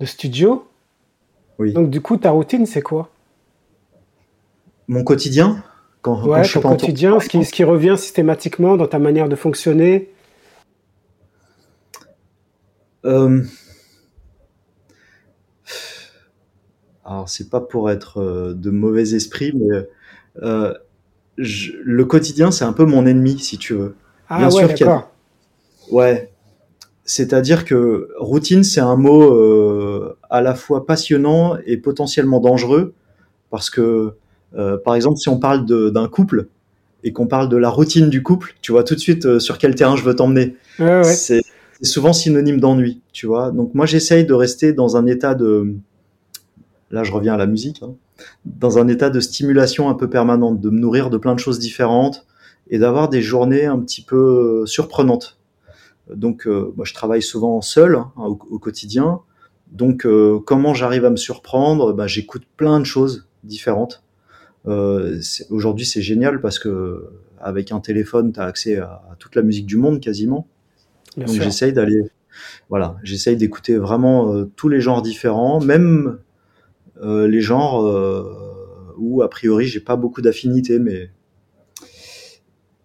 [0.00, 0.64] de studio.
[1.58, 1.74] Oui.
[1.74, 3.10] Donc, du coup, ta routine, c'est quoi?
[4.88, 5.62] Mon quotidien?
[6.00, 10.08] Quand, ouais, ton quotidien, ce qui, ce qui revient systématiquement dans ta manière de fonctionner?
[13.04, 13.42] Euh,
[17.04, 19.88] alors c'est pas pour être euh, de mauvais esprit, mais
[20.42, 20.74] euh,
[21.36, 23.94] le quotidien c'est un peu mon ennemi, si tu veux.
[24.28, 25.10] Ah ouais, d'accord.
[25.90, 26.30] Ouais.
[27.04, 32.94] C'est-à-dire que routine, c'est un mot à la fois passionnant et potentiellement dangereux,
[33.50, 34.14] parce que,
[34.84, 36.46] par exemple, si on parle d'un couple
[37.02, 39.74] et qu'on parle de la routine du couple, tu vois tout de suite sur quel
[39.74, 40.54] terrain je veux t'emmener.
[40.78, 41.04] Ouais, ouais.
[41.04, 41.42] C'est
[41.82, 43.50] souvent synonyme d'ennui, tu vois.
[43.50, 45.74] Donc moi, j'essaye de rester dans un état de
[46.90, 47.94] là je reviens à la musique, hein,
[48.44, 51.58] dans un état de stimulation un peu permanente, de me nourrir de plein de choses
[51.58, 52.26] différentes
[52.68, 55.38] et d'avoir des journées un petit peu euh, surprenantes.
[56.12, 59.20] Donc euh, moi je travaille souvent seul hein, au, quotidien.
[59.70, 61.92] Donc euh, comment j'arrive à me surprendre?
[61.92, 64.02] Bah, J'écoute plein de choses différentes.
[65.48, 67.08] Aujourd'hui c'est génial parce que
[67.40, 70.46] avec un téléphone tu as accès à, toute la musique du monde quasiment.
[71.16, 72.10] Bien Donc j'essaye d'aller
[72.68, 76.18] voilà, j'essaye d'écouter vraiment euh, tous les genres différents, même
[77.02, 81.10] euh, les genres euh, où a priori j'ai pas beaucoup d'affinité, mais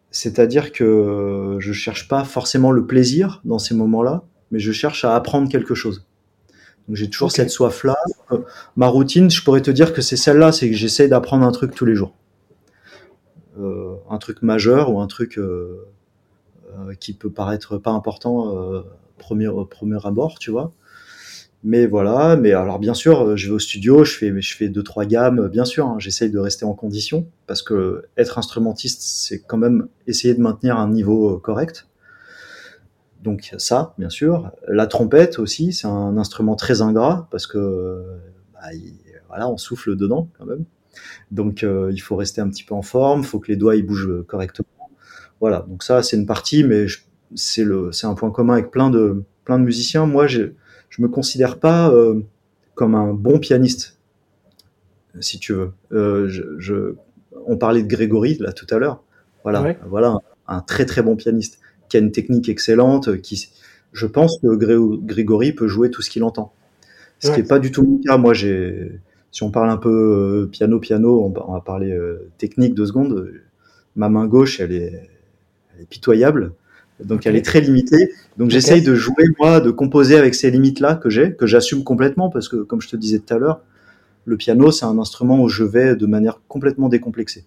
[0.10, 5.16] c'est-à-dire que je cherche pas forcément le plaisir dans ces moments-là, mais je cherche à
[5.16, 6.06] apprendre quelque chose.
[6.88, 7.96] Donc j'ai toujours cette soif-là.
[8.76, 11.74] Ma routine, je pourrais te dire que c'est celle-là, c'est que j'essaie d'apprendre un truc
[11.76, 12.16] tous les jours.
[13.60, 15.88] Euh, un truc majeur ou un truc euh,
[17.00, 18.84] qui peut paraître pas important
[19.18, 20.74] premier, au premier abord, tu vois
[21.64, 24.84] Mais voilà, mais alors bien sûr, je vais au studio, je fais, je fais deux
[24.84, 25.88] trois gammes, bien sûr.
[25.88, 30.42] Hein, J'essaye de rester en condition parce que être instrumentiste, c'est quand même essayer de
[30.42, 31.88] maintenir un niveau correct.
[33.24, 34.52] Donc ça, bien sûr.
[34.68, 38.04] La trompette aussi, c'est un instrument très ingrat parce que
[38.54, 38.70] bah,
[39.28, 40.66] voilà, on souffle dedans quand même.
[41.32, 43.76] Donc euh, il faut rester un petit peu en forme, il faut que les doigts
[43.76, 44.68] ils bougent correctement.
[45.40, 46.86] Voilà, donc ça c'est une partie, mais
[47.36, 50.06] c'est le, c'est un point commun avec plein de plein de musiciens.
[50.06, 50.52] Moi, je
[50.90, 52.22] je me considère pas euh,
[52.74, 53.98] comme un bon pianiste,
[55.20, 55.72] si tu veux.
[55.92, 56.96] Euh, je,
[57.48, 59.04] on parlait de Grégory là tout à l'heure.
[59.44, 60.18] Voilà, voilà
[60.48, 63.50] un très très bon pianiste qui a une technique excellente, qui,
[63.94, 66.54] je pense que Grégory peut jouer tout ce qu'il entend.
[67.20, 68.18] Ce qui n'est pas du tout mon cas.
[68.18, 69.00] Moi, j'ai,
[69.32, 73.32] si on parle un peu euh, piano, piano, on, va parler euh, technique deux secondes.
[73.96, 75.10] Ma main gauche, elle est,
[75.90, 76.54] pitoyable.
[77.04, 78.12] Donc elle est très limitée.
[78.38, 82.30] Donc j'essaye de jouer moi, de composer avec ces limites-là que j'ai, que j'assume complètement
[82.30, 83.62] parce que comme je te disais tout à l'heure,
[84.26, 87.46] le piano c'est un instrument où je vais de manière complètement décomplexée.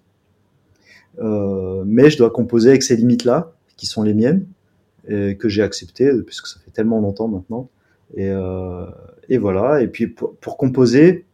[1.20, 4.46] Euh, mais je dois composer avec ces limites-là qui sont les miennes,
[5.08, 7.70] et que j'ai acceptées, puisque ça fait tellement longtemps maintenant.
[8.14, 8.86] Et, euh,
[9.28, 9.80] et voilà.
[9.80, 11.24] Et puis pour, pour, composer,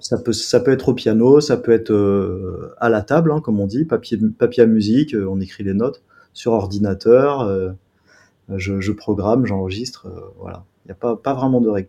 [0.00, 3.40] ça peut, ça peut être au piano, ça peut être euh, à la table, hein,
[3.40, 7.70] comme on dit, papier, papier à musique, on écrit les notes, sur ordinateur, euh,
[8.56, 10.64] je, je, programme, j'enregistre, euh, voilà.
[10.84, 11.88] Il n'y a pas, pas vraiment de règles.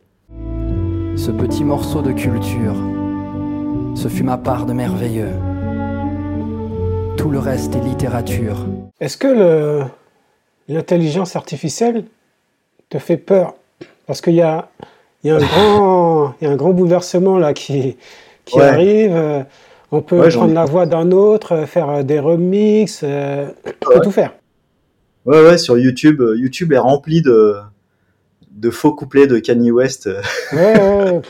[1.15, 2.75] Ce petit morceau de culture,
[3.95, 5.31] ce fut ma part de merveilleux.
[7.17, 8.65] Tout le reste est littérature.
[8.99, 9.83] Est-ce que
[10.67, 12.05] l'intelligence artificielle
[12.89, 13.55] te fait peur?
[14.07, 14.69] Parce qu'il y a,
[15.23, 17.97] y, a un grand, y a un grand bouleversement là qui,
[18.45, 19.45] qui arrive.
[19.91, 24.11] Euh, on peut prendre la voix d'un autre, faire des remixes, euh, on peut tout
[24.11, 24.33] faire.
[25.25, 27.55] Ouais, ouais, sur YouTube, euh, YouTube est rempli de,
[28.51, 30.09] de faux couplets de Kanye West.
[30.53, 31.21] Ouais, ouais,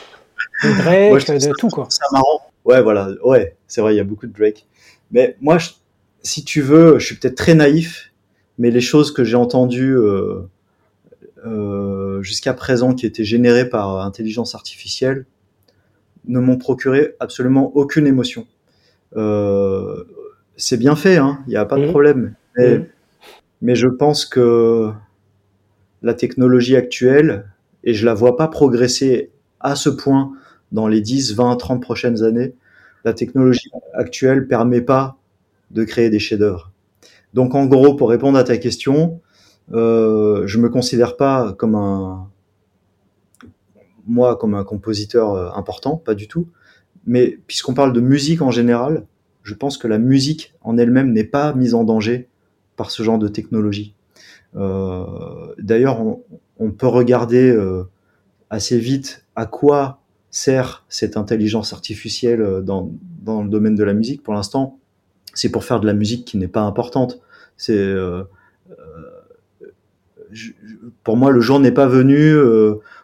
[0.64, 1.88] de Drake, de tout quoi.
[1.90, 2.42] C'est marrant.
[2.66, 4.68] Ouais, voilà, ouais, c'est vrai, il y a beaucoup de Drake.
[5.12, 5.58] Mais moi,
[6.22, 8.12] si tu veux, je suis peut-être très naïf,
[8.58, 10.42] mais les choses que j'ai entendues euh,
[11.46, 15.26] euh, jusqu'à présent qui étaient générées par intelligence artificielle
[16.28, 18.46] ne m'ont procuré absolument aucune émotion.
[19.16, 20.04] Euh,
[20.58, 21.90] c'est bien fait, hein, il n'y a pas de mmh.
[21.90, 22.36] problème.
[22.58, 22.86] Mais, mmh.
[23.62, 24.92] mais, je pense que
[26.02, 27.46] la technologie actuelle,
[27.84, 30.32] et je la vois pas progresser à ce point
[30.72, 32.54] dans les 10, 20, 30 prochaines années,
[33.06, 35.18] la technologie actuelle permet pas
[35.72, 36.72] de créer des chefs-d'œuvre.
[37.34, 39.22] Donc en gros, pour répondre à ta question,
[39.72, 42.28] euh, je me considère pas comme un
[44.10, 46.48] moi comme un compositeur euh, important, pas du tout.
[47.06, 49.06] Mais puisqu'on parle de musique en général,
[49.44, 52.28] je pense que la musique en elle-même n'est pas mise en danger
[52.76, 53.94] par ce genre de technologie.
[54.56, 55.06] Euh,
[55.60, 56.02] D'ailleurs,
[56.60, 57.84] on, peut regarder euh,
[58.50, 62.92] assez vite à quoi sert cette intelligence artificielle dans,
[63.22, 64.24] dans le domaine de la musique.
[64.24, 64.78] Pour l'instant,
[65.34, 67.22] c'est pour faire de la musique qui n'est pas importante.
[67.58, 67.94] C'est
[71.04, 72.36] pour moi le jour n'est pas venu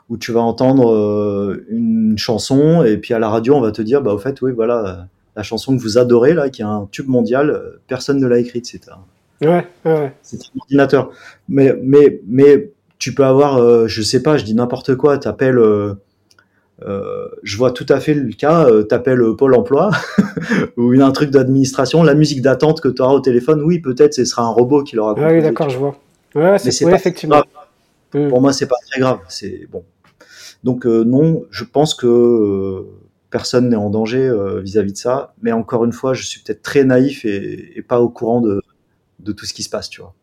[0.09, 3.81] où tu vas entendre euh, une chanson et puis à la radio on va te
[3.81, 6.87] dire bah au fait oui voilà la chanson que vous adorez là qui est un
[6.91, 10.13] tube mondial personne ne l'a écrite c'est un ouais, ouais.
[10.21, 11.09] c'est un ordinateur
[11.49, 15.59] mais mais mais tu peux avoir je sais pas je dis n'importe quoi t'appelles
[16.83, 19.91] euh, je vois tout à fait le cas, euh, t'appelles Pôle emploi
[20.77, 24.13] ou une, un truc d'administration, la musique d'attente que tu auras au téléphone, oui, peut-être
[24.13, 25.97] ce sera un robot qui l'aura Ah oui, d'accord, je vois.
[26.35, 27.41] Ouais, c'est effectivement.
[28.13, 28.27] Mm.
[28.27, 29.19] Pour moi, c'est pas très grave.
[29.29, 29.83] C'est bon.
[30.65, 32.87] Donc euh, non, je pense que euh,
[33.29, 35.35] personne n'est en danger euh, vis-à-vis de ça.
[35.43, 38.63] Mais encore une fois, je suis peut-être très naïf et, et, pas au courant de,
[39.19, 40.15] de tout ce qui se passe, tu vois.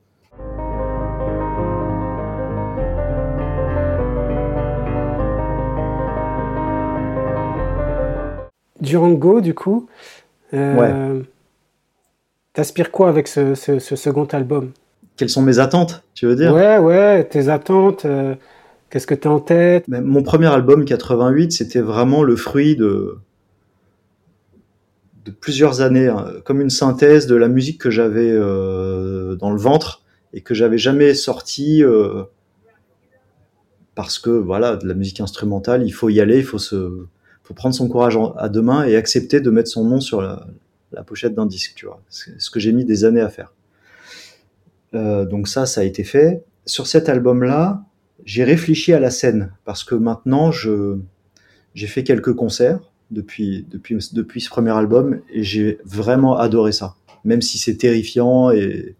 [8.80, 9.86] Durango, du coup,
[10.54, 11.22] euh,
[12.52, 14.72] t'aspires quoi avec ce, ce, ce, second album?
[15.16, 16.52] Quelles sont mes attentes, tu veux dire?
[16.52, 18.06] Ouais, ouais, tes attentes.
[18.06, 18.34] Euh,
[18.92, 19.88] Qu'est-ce que tu as en tête?
[19.88, 23.16] Mais Mon premier album, 88, c'était vraiment le fruit de,
[25.40, 30.02] plusieurs années, hein, comme une synthèse de la musique que j'avais euh, dans le ventre
[30.34, 32.24] et que j'avais jamais sorti euh,
[33.94, 36.58] parce que voilà, de la musique instrumentale, il faut y aller, il faut
[37.54, 40.46] prendre son courage à deux mains et accepter de mettre son nom sur la,
[40.92, 42.02] la pochette d'un disque, tu vois.
[42.10, 43.54] C'est ce que j'ai mis des années à faire.
[44.94, 46.44] Euh, donc ça, ça a été fait.
[46.66, 47.86] Sur cet album-là,
[48.24, 50.98] j'ai réfléchi à la scène parce que maintenant, je
[51.74, 56.96] j'ai fait quelques concerts depuis depuis depuis ce premier album et j'ai vraiment adoré ça.
[57.24, 58.96] Même si c'est terrifiant et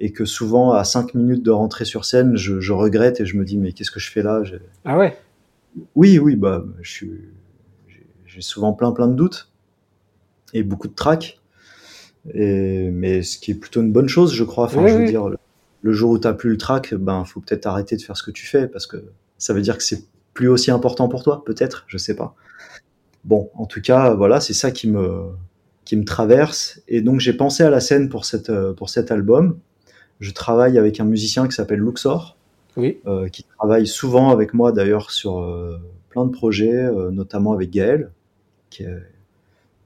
[0.00, 3.36] et que souvent à cinq minutes de rentrer sur scène, je, je regrette et je
[3.36, 4.42] me dis mais qu'est-ce que je fais là?
[4.84, 5.16] Ah ouais?
[5.94, 7.20] Oui, oui, bah, je suis,
[8.26, 9.50] j'ai souvent plein, plein de doutes
[10.54, 11.40] et beaucoup de trac.
[12.32, 14.66] Et, mais ce qui est plutôt une bonne chose, je crois.
[14.66, 15.30] Enfin, je veux dire,
[15.88, 18.22] le jour où tu n'as plus le trac, ben, faut peut-être arrêter de faire ce
[18.22, 19.04] que tu fais parce que
[19.38, 22.34] ça veut dire que c'est plus aussi important pour toi, peut-être, je sais pas.
[23.24, 25.30] Bon, en tout cas, voilà, c'est ça qui me,
[25.86, 26.82] qui me traverse.
[26.88, 29.58] Et donc, j'ai pensé à la scène pour, cette, pour cet album.
[30.20, 32.36] Je travaille avec un musicien qui s'appelle Luxor,
[32.76, 33.00] oui.
[33.06, 35.80] Euh, qui travaille souvent avec moi d'ailleurs sur euh,
[36.10, 38.10] plein de projets, euh, notamment avec Gaël,
[38.68, 38.84] qui,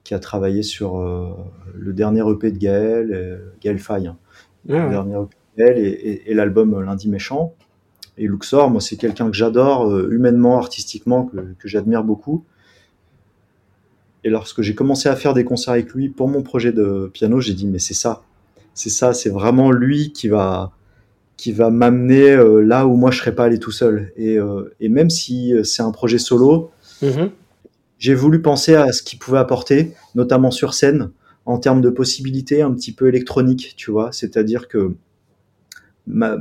[0.03, 1.01] qui a travaillé sur
[1.75, 4.17] le dernier EP de Gaël, Gaël Faye, hein.
[4.67, 7.55] le dernier EP et, et, l'album Lundi Méchant.
[8.19, 12.45] Et Luxor, moi, c'est quelqu'un que j'adore humainement, artistiquement, que, que j'admire beaucoup.
[14.25, 17.41] Et lorsque j'ai commencé à faire des concerts avec lui pour mon projet de piano,
[17.41, 18.23] j'ai dit mais c'est ça,
[18.75, 20.73] c'est ça, c'est vraiment lui qui va
[21.37, 24.13] qui va m'amener euh, là où moi je serais pas allé tout seul.
[24.17, 26.71] Et, euh, et même si euh, c'est un projet solo,
[27.03, 27.31] mm-hmm.
[27.99, 31.11] j'ai voulu penser à ce qu'il pouvait apporter, notamment sur scène,
[31.45, 34.13] en termes de possibilités un petit peu électroniques, tu vois.
[34.13, 34.95] C'est-à-dire que
[36.07, 36.37] ma,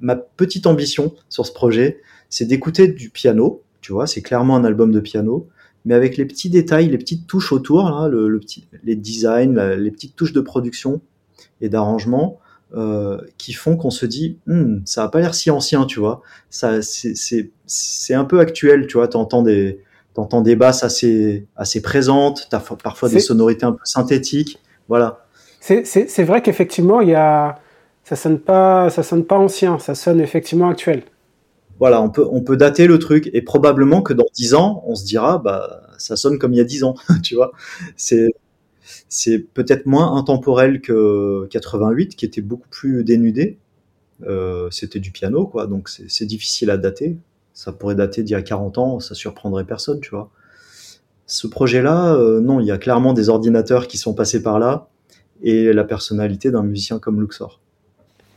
[0.00, 4.06] ma petite ambition sur ce projet, c'est d'écouter du piano, tu vois.
[4.06, 5.48] C'est clairement un album de piano,
[5.84, 9.74] mais avec les petits détails, les petites touches autour, là, le, le petit, les designs,
[9.76, 11.00] les petites touches de production
[11.60, 12.40] et d'arrangement
[12.74, 16.22] euh, qui font qu'on se dit hmm, ça a pas l'air si ancien, tu vois.
[16.48, 19.08] Ça, c'est un peu actuel, tu vois.
[19.08, 19.80] T'entends des
[20.14, 24.58] t'entends des basses assez assez présentes, t'as parfois des sonorités un peu synthétiques,
[24.88, 25.26] voilà.
[25.60, 27.58] C'est vrai qu'effectivement il y a
[28.04, 31.02] ça sonne pas ça sonne pas ancien, ça sonne effectivement actuel.
[31.78, 34.94] Voilà, on peut on peut dater le truc et probablement que dans 10 ans on
[34.94, 37.52] se dira bah ça sonne comme il y a 10 ans, tu vois.
[37.96, 38.34] C'est
[39.08, 43.58] c'est peut-être moins intemporel que 88, qui était beaucoup plus dénudé.
[44.24, 47.18] Euh, c'était du piano, quoi, donc c'est difficile à dater.
[47.54, 50.30] Ça pourrait dater d'il y a 40 ans, ça surprendrait personne, tu vois.
[51.26, 54.88] Ce projet-là, euh, non, il y a clairement des ordinateurs qui sont passés par là
[55.42, 57.60] et la personnalité d'un musicien comme Luxor.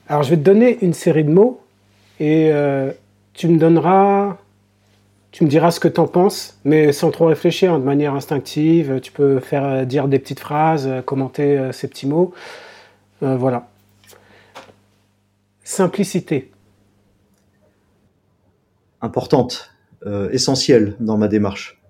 [0.07, 1.61] Alors, je vais te donner une série de mots
[2.19, 2.91] et euh,
[3.33, 4.37] tu me donneras
[5.35, 8.13] tu me diras ce que tu en penses, mais sans trop réfléchir, hein, de manière
[8.13, 9.01] instinctive.
[9.01, 12.33] Tu peux faire euh, dire des petites phrases, euh, commenter euh, ces petits mots.
[13.19, 13.67] voilà.
[15.65, 16.53] Simplicité.
[19.01, 19.75] Importante,
[20.31, 21.81] essentielle dans ma démarche.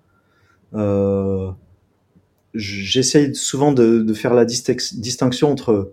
[2.52, 5.92] J'essaye souvent de, faire la distinction entre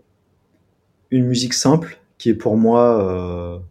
[1.12, 3.62] une musique simple, qui est pour moi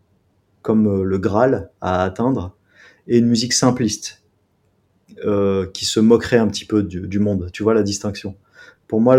[0.60, 2.54] comme le Graal à atteindre,
[3.08, 4.22] et une musique simpliste
[5.24, 7.48] euh, qui se moquerait un petit peu du, monde.
[7.50, 8.36] Tu vois la distinction
[8.88, 9.16] Pour moi,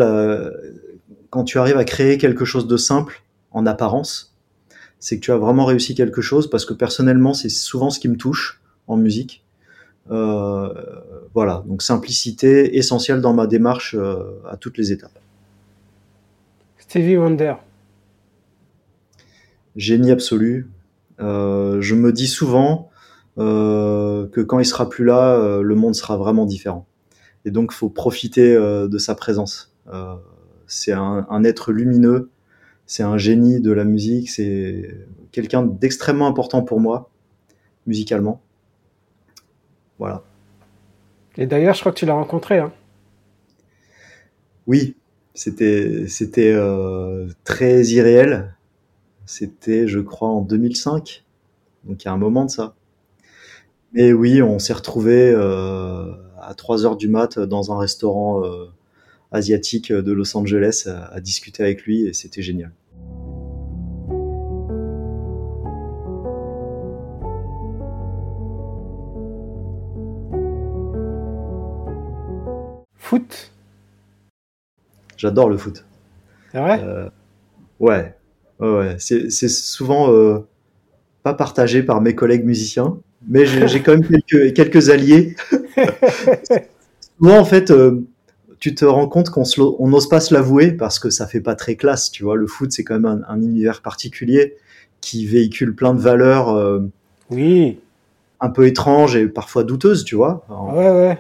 [1.32, 4.36] quand tu arrives à créer quelque chose de simple en apparence,
[5.00, 8.10] c'est que tu as vraiment réussi quelque chose parce que personnellement, c'est souvent ce qui
[8.10, 9.44] me touche en musique.
[10.12, 10.72] Euh,
[11.34, 15.18] voilà, donc simplicité essentielle dans ma démarche euh, à toutes les étapes.
[16.78, 17.56] Stevie Wonder.
[19.76, 20.70] Génie absolu.
[21.20, 22.90] je me dis souvent,
[23.40, 26.86] euh, que quand il sera plus là, euh, le monde sera vraiment différent.
[27.46, 29.74] Et donc, faut profiter euh, de sa présence.
[30.68, 32.30] c'est un, un, être lumineux,
[32.86, 34.98] c'est un génie de la musique, c'est
[35.32, 37.10] quelqu'un d'extrêmement important pour moi,
[37.86, 38.42] musicalement.
[40.00, 40.24] Voilà.
[41.38, 42.60] Et d'ailleurs, je crois que tu l'as rencontré.
[42.60, 42.72] Hein.
[44.68, 44.96] Oui,
[45.34, 48.56] c'était c'était euh, très irréel.
[49.26, 51.24] C'était, je crois, en 2005.
[51.86, 52.76] Donc il y a un moment de ça.
[53.94, 58.66] Mais oui, on s'est retrouvé euh, à 3 heures du mat dans un restaurant euh,
[59.32, 62.72] asiatique de Los Angeles à, discuter avec lui et c'était génial.
[72.96, 73.52] Foot
[75.18, 75.86] J'adore le foot.
[76.52, 76.82] C'est vrai?
[76.84, 77.10] Euh,
[77.80, 78.16] Ouais,
[78.60, 80.44] ouais, c'est souvent
[81.24, 82.98] pas partagé par mes collègues musiciens
[83.28, 85.36] mais j'ai quand même quelques, quelques alliés.
[87.20, 88.02] Souvent, en fait, euh,
[88.60, 91.76] tu te rends compte qu'on n'ose pas se l'avouer parce que ça fait pas très
[91.76, 92.36] classe, tu vois.
[92.36, 94.58] Le foot, c'est quand même un, univers particulier
[95.02, 96.50] qui véhicule plein de valeurs.
[96.50, 96.82] Euh,
[97.30, 97.80] oui.
[98.40, 100.46] Un peu étranges et parfois douteuses, tu vois.
[100.50, 101.18] ouais, ouais.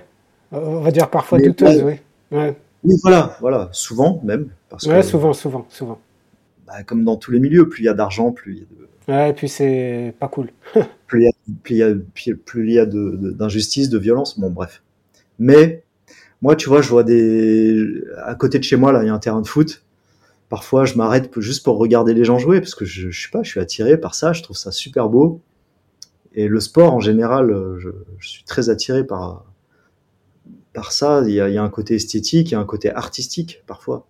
[0.51, 1.93] On va dire parfois douteuses, oui.
[2.31, 2.55] Ouais.
[2.83, 3.69] Oui, voilà, voilà.
[3.71, 4.49] Souvent, même.
[4.69, 5.99] Parce ouais, souvent, souvent, souvent.
[6.73, 8.65] Bah, comme dans tous les milieux, plus il y a d'argent, plus il y a
[8.65, 10.49] de Ouais, et puis c'est pas cool.
[11.07, 11.93] plus il y a,
[12.45, 14.81] plus a d'injustice, de, de violence, bon bref.
[15.39, 15.83] Mais
[16.41, 19.13] moi, tu vois, je vois des à côté de chez moi là, il y a
[19.13, 19.83] un terrain de foot.
[20.49, 23.43] Parfois, je m'arrête juste pour regarder les gens jouer parce que je, je sais pas,
[23.43, 25.41] je suis attiré par ça, je trouve ça super beau.
[26.33, 29.45] et le sport en général, je, je, suis très attiré par
[30.73, 31.23] par ça.
[31.27, 33.63] Il y, a, il y, a, un côté esthétique, il y a un côté artistique
[33.67, 34.07] parfois.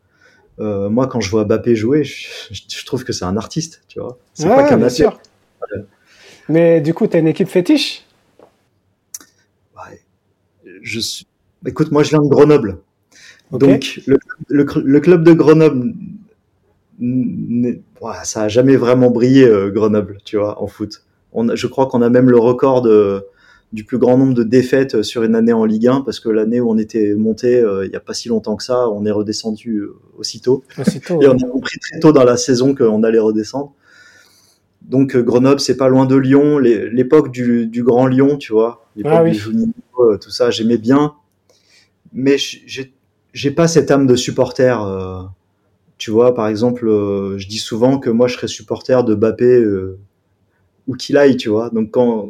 [0.60, 4.00] Euh, moi, quand je vois Mbappé jouer, je, je trouve que c'est un artiste, tu
[4.00, 4.18] vois.
[4.34, 4.80] C'est ouais, pas qu'un.
[4.80, 5.86] Ouais.
[6.50, 8.06] Mais du coup, tu as une équipe fétiche?
[9.76, 10.02] Ouais.
[10.82, 11.28] Je suis...
[11.66, 12.80] Écoute, moi, je viens de Grenoble.
[13.52, 13.66] Okay.
[13.68, 15.94] Donc, le, le, le, club de Grenoble,
[18.24, 21.04] ça a jamais vraiment brillé, euh, Grenoble, tu vois, en foot.
[21.32, 23.26] On a, je crois qu'on a même le record de,
[23.74, 26.62] du plus grand nombre de défaites sur une année en Ligue 1 parce que l'année
[26.62, 29.12] où on était monté, euh, il n'y a pas si longtemps que ça, on est
[29.12, 30.64] redescendu euh, aussitôt.
[30.78, 33.74] aussitôt et on a compris très tôt dans la saison qu'on allait redescendre.
[34.84, 38.86] Donc euh, Grenoble, c'est pas loin de Lyon, l'époque du, du, Grand Lyon, tu vois,
[38.96, 39.32] l'époque ah, oui.
[39.32, 39.74] du Juninho,
[40.22, 41.16] tout ça, j'aimais bien,
[42.14, 44.84] mais j'ai pas cette âme de supporter.
[44.86, 45.24] Euh,
[45.98, 49.66] tu vois, par exemple, euh, je dis souvent que moi je serais supporter de Bappé
[50.88, 51.70] où qu'il aille, tu vois.
[51.70, 52.30] Donc quand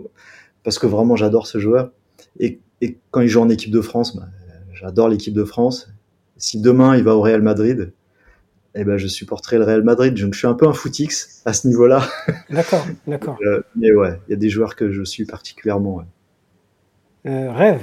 [0.63, 1.91] parce que vraiment j'adore ce joueur.
[2.39, 4.27] Et, et, quand il joue en équipe de France, bah,
[4.73, 5.91] j'adore l'équipe de France.
[6.37, 7.93] Si demain il va au Real Madrid,
[8.75, 10.13] eh ben je supporterai le Real Madrid.
[10.19, 12.07] Donc je suis un peu un footix à ce niveau-là.
[12.49, 13.37] D'accord, d'accord.
[13.45, 15.97] euh, mais ouais, il y a des joueurs que je suis particulièrement.
[15.97, 16.05] Ouais.
[17.27, 17.81] Euh, rêve.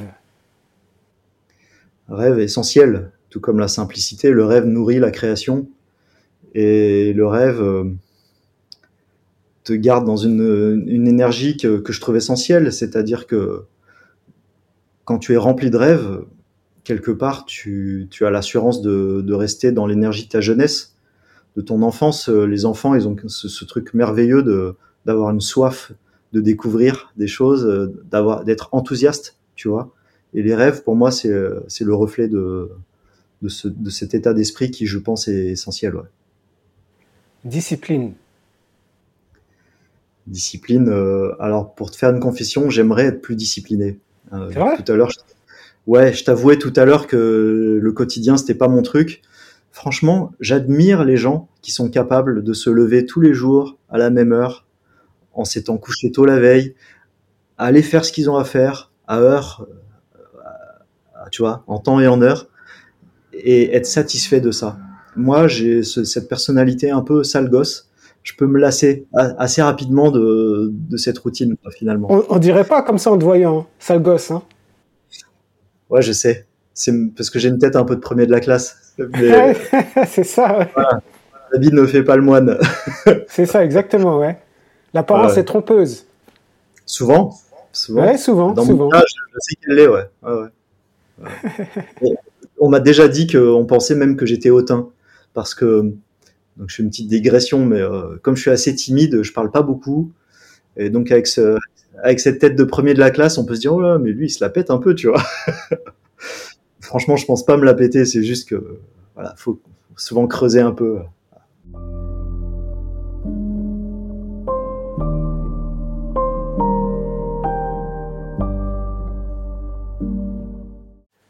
[2.09, 4.31] Rêve essentiel, tout comme la simplicité.
[4.31, 5.69] Le rêve nourrit la création
[6.55, 7.63] et le rêve.
[9.71, 13.63] Te garde dans une, une énergie que, que, je trouve essentielle, c'est-à-dire que
[15.05, 16.25] quand tu es rempli de rêves,
[16.83, 20.97] quelque part, tu, tu as l'assurance de, de, rester dans l'énergie de ta jeunesse,
[21.55, 22.29] de ton enfance.
[22.29, 24.43] Les enfants, ils ont ce, truc merveilleux
[25.07, 25.93] d'avoir une soif
[26.33, 29.95] de découvrir des choses, d'avoir d'être enthousiaste, tu vois.
[30.35, 31.33] Et les rêves, pour moi, c'est
[31.69, 32.73] c'est le reflet de
[33.41, 35.95] de, ce, de cet état d'esprit qui, je pense, est essentiel.
[37.45, 38.15] Discipline
[40.27, 40.89] discipline.
[40.89, 43.99] Euh, alors, pour te faire une confession, j'aimerais être plus discipliné.
[44.33, 45.19] Euh, vrai tout à l'heure, je...
[45.87, 49.23] ouais, je t'avouais tout à l'heure que le quotidien c'était pas mon truc.
[49.73, 54.11] Franchement, j'admire les gens qui sont capables de se lever tous les jours à la
[54.11, 54.67] même heure,
[55.33, 56.75] en s'étant couché tôt la veille,
[57.59, 59.67] aller faire ce qu'ils ont à faire à heure,
[61.15, 62.49] à, tu vois, en temps et en heure,
[63.33, 64.79] et être satisfait de ça.
[65.17, 67.90] Moi, j'ai ce, cette personnalité un peu sale gosse
[68.23, 72.09] je peux me lasser assez rapidement de, de cette routine finalement.
[72.11, 74.31] On, on, dirait pas comme ça en te voyant, sale gosse.
[74.31, 74.43] Hein
[75.89, 76.47] ouais, je sais.
[76.75, 78.95] C'est parce que j'ai une tête un peu de premier de la classe.
[80.07, 80.59] c'est ça.
[80.59, 80.69] Ouais.
[80.75, 81.03] Voilà.
[81.53, 82.59] L'habit ne fait pas le moine.
[83.29, 84.39] c'est ça, exactement, ouais.
[84.95, 85.41] L'apparence ouais.
[85.41, 86.07] est trompeuse.
[86.87, 87.35] Souvent.
[87.73, 88.03] Souvent.
[88.03, 88.53] Ouais, souvent.
[88.53, 88.85] Dans souvent.
[88.85, 90.09] mon cas, je, je sais qu'elle l'est, ouais.
[92.59, 94.89] on m'a déjà dit qu'on pensait même que j'étais hautain
[95.35, 95.93] parce que
[96.61, 99.51] donc je fais une petite digression, mais euh, comme je suis assez timide, je parle
[99.51, 100.13] pas beaucoup.
[100.77, 101.57] Et donc avec ce,
[102.03, 104.11] avec cette tête de premier de la classe, on peut se dire oh là, mais
[104.11, 105.23] lui il se la pète un peu, tu vois.
[106.81, 108.79] Franchement, je pense pas me la péter, c'est juste que
[109.15, 109.59] voilà, faut
[109.97, 110.99] souvent creuser un peu.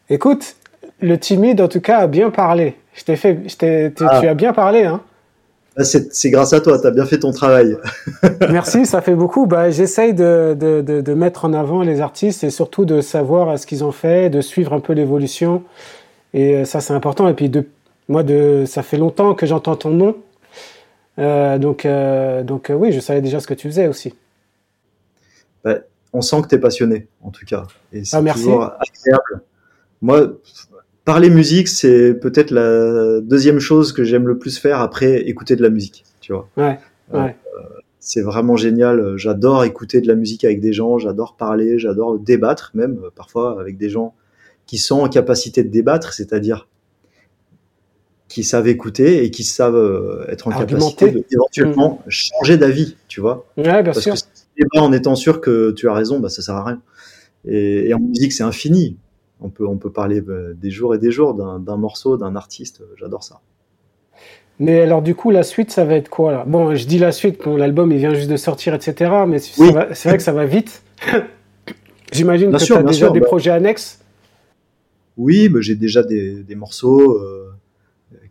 [0.08, 0.56] Écoute,
[1.00, 2.74] le timide en tout cas a bien parlé.
[2.94, 4.20] Je t'ai fait, je ah.
[4.20, 5.00] tu as bien parlé, hein.
[5.84, 7.76] C'est grâce à toi, tu as bien fait ton travail.
[8.50, 9.46] Merci, ça fait beaucoup.
[9.46, 13.58] Bah, J'essaye de, de, de, de, mettre en avant les artistes et surtout de savoir
[13.58, 15.62] ce qu'ils ont fait, de suivre un peu l'évolution.
[16.34, 17.28] Et ça, c'est important.
[17.28, 17.66] Et puis, de,
[18.08, 20.16] moi, de, ça fait longtemps que j'entends ton nom.
[21.18, 24.14] Euh, donc, euh, donc euh, oui, je savais déjà ce que tu faisais aussi.
[25.62, 25.76] Bah,
[26.12, 27.64] on sent que tu es passionné, en tout cas.
[27.92, 28.44] Et c'est ah, merci.
[28.44, 29.42] toujours agréable.
[30.02, 30.32] Moi,
[31.04, 35.62] parler musique, c'est peut-être la deuxième chose que j'aime le plus faire après écouter de
[35.62, 36.48] la musique, tu vois.
[36.56, 36.78] Ouais,
[37.12, 37.36] ouais.
[37.54, 37.60] Euh,
[37.98, 39.16] c'est vraiment génial.
[39.16, 43.76] J'adore écouter de la musique avec des gens, j'adore parler, j'adore débattre même parfois avec
[43.76, 44.14] des gens
[44.66, 46.68] qui sont en capacité de débattre, c'est-à-dire
[48.28, 51.06] qui savent écouter et qui savent être en Argumenter.
[51.06, 52.10] capacité de éventuellement mmh.
[52.10, 53.46] changer d'avis, tu vois.
[53.56, 54.12] Ouais, bien Parce sûr.
[54.14, 54.24] que si
[54.56, 56.80] tu débats en étant sûr que tu as raison, bah, ça sert à rien.
[57.44, 58.96] Et, et en musique, c'est infini
[59.40, 60.22] on peut, on peut parler
[60.54, 62.82] des jours et des jours d'un morceau, d'un artiste.
[62.96, 63.40] J'adore ça.
[64.58, 66.44] Mais alors du coup, la suite, ça va être quoi là?
[66.46, 69.10] Bon, je dis la suite, bon, l'album il vient juste de sortir, etc.
[69.26, 70.82] Mais c'est vrai que ça va vite.
[72.12, 73.26] J'imagine que tu as déjà sûr, des bah...
[73.26, 74.00] projets annexes.
[75.16, 77.50] Oui, j'ai déjà des, des morceaux euh,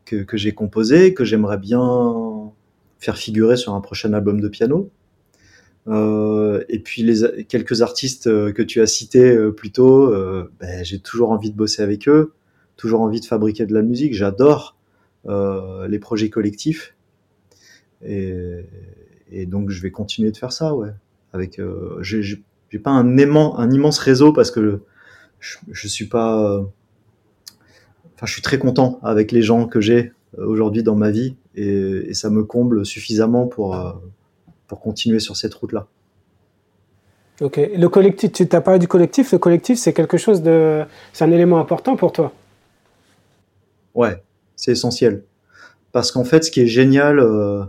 [0.05, 2.51] que, que j'ai composés, que j'aimerais bien
[2.99, 4.89] faire figurer sur un prochain album de piano.
[5.89, 10.83] Euh, et puis les quelques artistes que tu as cités euh, plus tôt, euh, ben,
[10.83, 12.33] j'ai toujours envie de bosser avec eux,
[12.77, 14.13] toujours envie de fabriquer de la musique.
[14.13, 14.77] J'adore
[15.27, 16.95] euh, les projets collectifs
[18.05, 18.33] et,
[19.31, 20.91] et, donc je vais continuer de faire ça, ouais.
[21.33, 22.43] Avec, euh, j'ai
[22.81, 24.81] pas un aimant, un immense réseau parce que
[25.39, 26.59] je, je suis pas,
[28.15, 31.67] enfin, je suis très content avec les gens que j'ai aujourd'hui dans ma vie et,
[32.09, 33.75] et, ça me comble suffisamment pour
[34.69, 35.87] pour continuer sur cette route-là.
[37.41, 37.57] Ok.
[37.57, 39.33] Le collectif, tu t'as parlé du collectif.
[39.33, 42.31] Le collectif, c'est quelque chose de, c'est un élément important pour toi.
[43.95, 44.23] Ouais,
[44.55, 45.23] c'est essentiel.
[45.91, 47.63] Parce qu'en fait, ce qui est génial euh,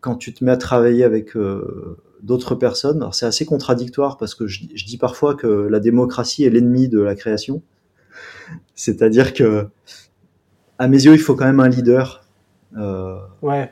[0.00, 4.34] quand tu te mets à travailler avec euh, d'autres personnes, alors c'est assez contradictoire parce
[4.34, 7.62] que je, je, dis parfois que la démocratie est l'ennemi de la création.
[8.74, 9.68] C'est-à-dire que,
[10.78, 12.24] à mes yeux, il faut quand même un leader.
[12.76, 13.70] Euh, ouais.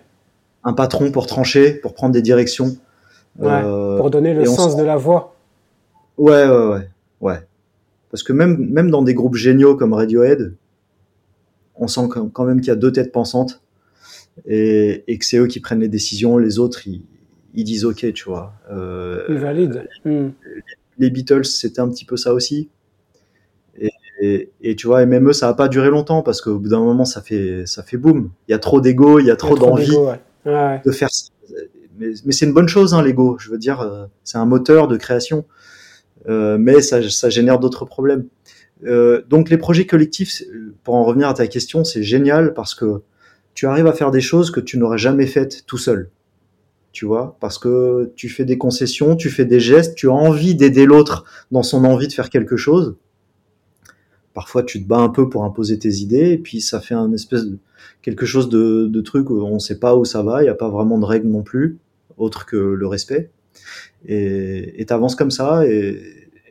[0.63, 2.77] Un patron pour trancher, pour prendre des directions.
[3.39, 5.37] Ouais, euh, pour donner le sens de la voix.
[6.19, 6.89] Ouais, ouais, ouais,
[7.21, 7.41] ouais.
[8.11, 10.55] Parce que même, même dans des groupes géniaux comme Radiohead,
[11.77, 13.63] on sent quand même qu'il y a deux têtes pensantes
[14.47, 17.03] et, et que c'est eux qui prennent les décisions, les autres, ils,
[17.55, 18.53] ils disent OK, tu vois.
[18.71, 19.85] Euh, ils valident.
[20.05, 20.29] Hmm.
[20.99, 22.69] Les Beatles, c'était un petit peu ça aussi.
[23.79, 23.91] Et,
[24.21, 26.81] et, et, tu vois, même eux, ça n'a pas duré longtemps parce qu'au bout d'un
[26.81, 28.31] moment, ça fait, ça fait boum.
[28.49, 30.21] Il y a trop d'ego, il y a trop d'envie ouais.
[30.45, 31.09] De faire
[32.01, 33.37] mais, mais c'est une bonne chose, hein, l'ego.
[33.39, 35.45] Je veux dire, euh, c'est un moteur de création,
[36.29, 38.27] euh, mais ça, ça génère d'autres problèmes.
[38.85, 40.43] Euh, donc les projets collectifs,
[40.83, 43.03] pour en revenir à ta question, c'est génial parce que
[43.55, 46.11] tu arrives à faire des choses que tu n'aurais jamais faites tout seul.
[46.93, 50.57] Tu vois, parce que tu fais des concessions, tu fais des gestes, tu as envie
[50.57, 52.97] d'aider l'autre dans son envie de faire quelque chose.
[54.41, 57.13] Parfois, tu te bats un peu pour imposer tes idées, et puis ça fait un
[57.13, 57.59] espèce de
[58.01, 60.55] quelque chose de, truc où on ne sait pas où ça va, il n'y a
[60.55, 61.77] pas vraiment de règles non plus
[62.17, 63.31] autre que le respect.
[64.07, 65.67] Et tu avances comme ça.
[65.67, 66.01] Et,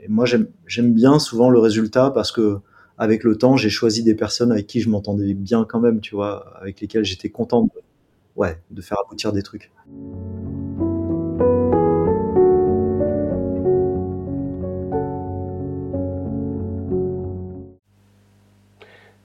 [0.04, 2.60] et moi, j'aime bien souvent le résultat parce que
[3.00, 6.14] avec le temps, j'ai choisi des personnes avec qui je m'entendais bien quand même, tu
[6.14, 7.72] vois, avec lesquelles j'étais content de,
[8.36, 9.72] ouais, de faire aboutir des trucs.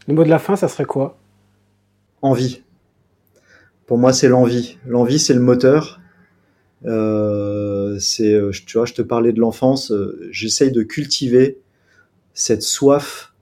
[0.06, 1.18] Le mot de la fin, ça serait quoi?
[2.20, 2.62] Envie.
[3.86, 4.78] Pour moi, c'est l'envie.
[4.86, 6.00] L'envie, c'est le moteur.
[6.84, 9.90] Euh, c'est, euh, tu vois, je te parlais de l'enfance.
[9.90, 11.58] Euh, j'essaye de cultiver
[12.34, 13.32] cette soif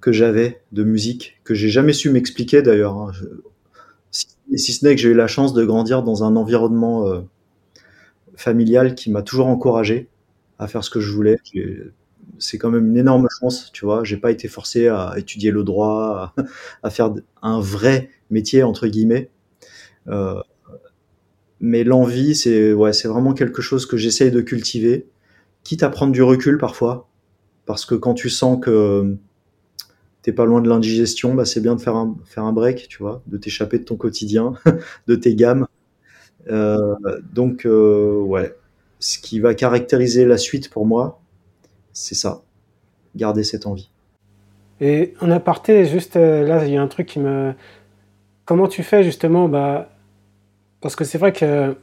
[0.00, 2.96] que j'avais de musique, que j'ai jamais su m'expliquer d'ailleurs.
[2.96, 3.12] Hein.
[4.10, 7.24] Si, ce n'est que j'ai eu la chance de grandir dans un environnement
[8.36, 10.08] familial qui m'a toujours encouragé
[10.58, 11.38] à faire ce que je voulais.
[12.38, 14.04] C'est quand même une énorme chance, tu vois.
[14.04, 16.34] J'ai pas été forcé à étudier le droit,
[16.82, 17.12] à, faire
[17.42, 19.30] un vrai métier entre guillemets.
[20.08, 20.40] Euh,
[21.60, 25.06] mais l'envie, c'est ouais, c'est vraiment quelque chose que j'essaye de cultiver,
[25.62, 27.08] quitte à prendre du recul parfois,
[27.66, 29.16] parce que quand tu sens que
[30.22, 32.98] t'es pas loin de l'indigestion, bah c'est bien de faire un faire un break, tu
[32.98, 34.54] vois, de t'échapper de ton quotidien,
[35.06, 35.66] de tes gammes.
[36.48, 36.94] Euh,
[37.32, 38.54] donc euh, ouais,
[38.98, 41.22] ce qui va caractériser la suite pour moi,
[41.94, 42.42] c'est ça,
[43.16, 43.88] garder cette envie.
[44.80, 47.54] Et en aparté, juste euh, là, il y a un truc qui me.
[48.44, 49.88] Comment tu fais justement bah,
[50.82, 51.76] parce que c'est vrai qu'il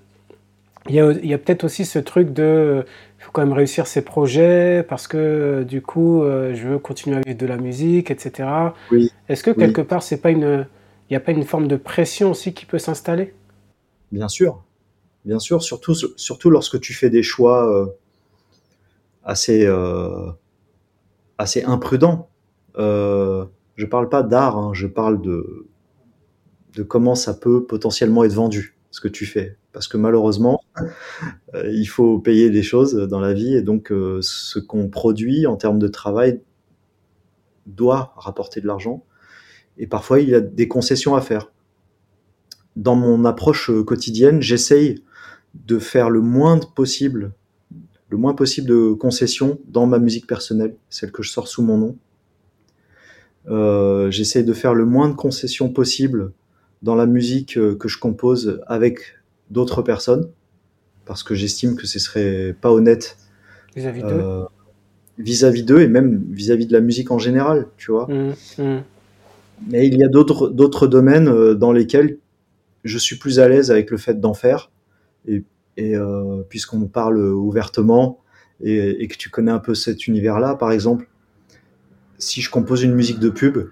[0.89, 2.85] y a, il y a peut-être aussi ce truc de
[3.17, 7.17] il faut quand même réussir ses projets parce que du coup euh, je veux continuer
[7.17, 8.47] à vivre de la musique, etc.
[8.91, 9.11] Oui.
[9.27, 9.87] Est-ce que quelque oui.
[9.87, 10.67] part c'est pas une
[11.09, 13.33] il n'y a pas une forme de pression aussi qui peut s'installer?
[14.11, 14.63] Bien sûr,
[15.25, 17.87] bien sûr, surtout surtout lorsque tu fais des choix euh,
[19.23, 20.31] assez euh,
[21.37, 22.29] assez imprudents.
[22.77, 23.45] Euh,
[23.75, 25.67] je parle pas d'art, hein, je parle de
[26.75, 29.57] de comment ça peut potentiellement être vendu ce que tu fais.
[29.73, 30.61] Parce que malheureusement,
[31.53, 35.57] euh, il faut payer des choses dans la vie et donc ce qu'on produit en
[35.57, 36.41] termes de travail
[37.65, 39.05] doit rapporter de l'argent.
[39.77, 41.51] Et parfois, il y a des concessions à faire.
[42.75, 45.03] Dans mon approche quotidienne, j'essaye
[45.53, 47.33] de faire le moins possible,
[48.11, 51.77] le moins possible de concessions dans ma musique personnelle, celle que je sors sous mon
[51.77, 51.95] nom.
[53.49, 56.33] Euh, j'essaye de faire le moins de concessions possible
[56.83, 59.15] dans la musique euh, que je compose avec
[59.49, 60.29] d'autres personnes,
[61.05, 63.17] parce que j'estime que ce serait pas honnête
[63.77, 64.03] vis-à-vis
[65.63, 68.07] d'eux, euh, et même vis-à-vis de la musique en général, tu vois.
[68.07, 68.83] Mmh, mmh.
[69.69, 72.17] Mais il y a d'autres domaines dans lesquels
[72.83, 74.69] je suis plus à l'aise avec le fait d'en faire
[75.27, 75.43] et,
[75.77, 78.19] et euh, puisqu'on parle ouvertement
[78.61, 81.09] et, et, que tu connais un peu cet univers-là, par exemple,
[82.17, 83.69] si je compose une musique de pub,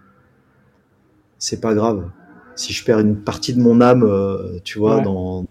[1.37, 2.09] c'est pas grave
[2.59, 5.03] si je perds une partie de mon âme, euh, tu vois, ouais.
[5.03, 5.45] dans,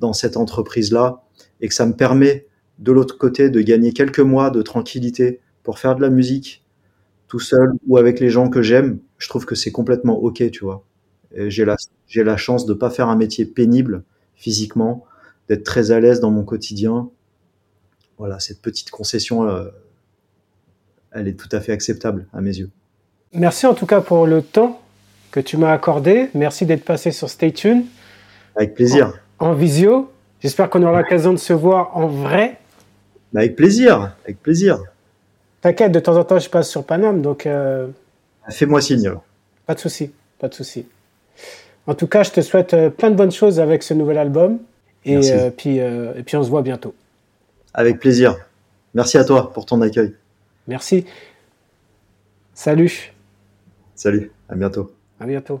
[0.00, 1.22] dans cette entreprise-là,
[1.60, 2.46] et que ça me permet
[2.80, 6.64] de l'autre côté de gagner quelques mois de tranquillité pour faire de la musique
[7.28, 10.64] tout seul ou avec les gens que j'aime, je trouve que c'est complètement ok, tu
[10.64, 10.84] vois.
[11.36, 11.76] J'ai la,
[12.06, 14.02] j'ai la chance de pas faire un métier pénible
[14.34, 15.04] physiquement,
[15.48, 17.08] d'être très à l'aise dans mon quotidien.
[18.18, 19.68] Voilà, cette petite concession, euh,
[21.12, 22.70] elle est tout à fait acceptable à mes yeux.
[23.32, 24.80] Merci en tout cas pour le temps
[25.30, 26.30] que tu m'as accordé.
[26.34, 27.84] Merci d'être passé sur Stay Tuned.
[28.56, 29.20] Avec plaisir.
[29.38, 30.10] En, visio.
[30.40, 32.58] J'espère qu'on aura l'occasion de se voir en vrai.
[33.32, 34.80] Bah, avec plaisir, avec plaisir.
[35.60, 37.46] T'inquiète, de temps en temps, je passe sur Paname, donc.
[37.46, 37.88] Euh,
[38.48, 39.12] Fais-moi signe.
[39.66, 40.86] Pas de souci, pas de souci.
[41.86, 44.58] En tout cas, je te souhaite euh, plein de bonnes choses avec ce nouvel album.
[45.04, 46.94] Et, euh, puis, et puis, on se voit bientôt.
[47.74, 48.36] Avec plaisir.
[48.94, 50.14] Merci à toi pour ton accueil.
[50.66, 51.04] Merci.
[52.54, 53.12] Salut.
[53.94, 54.92] Salut, à bientôt.
[55.20, 55.60] À bientôt.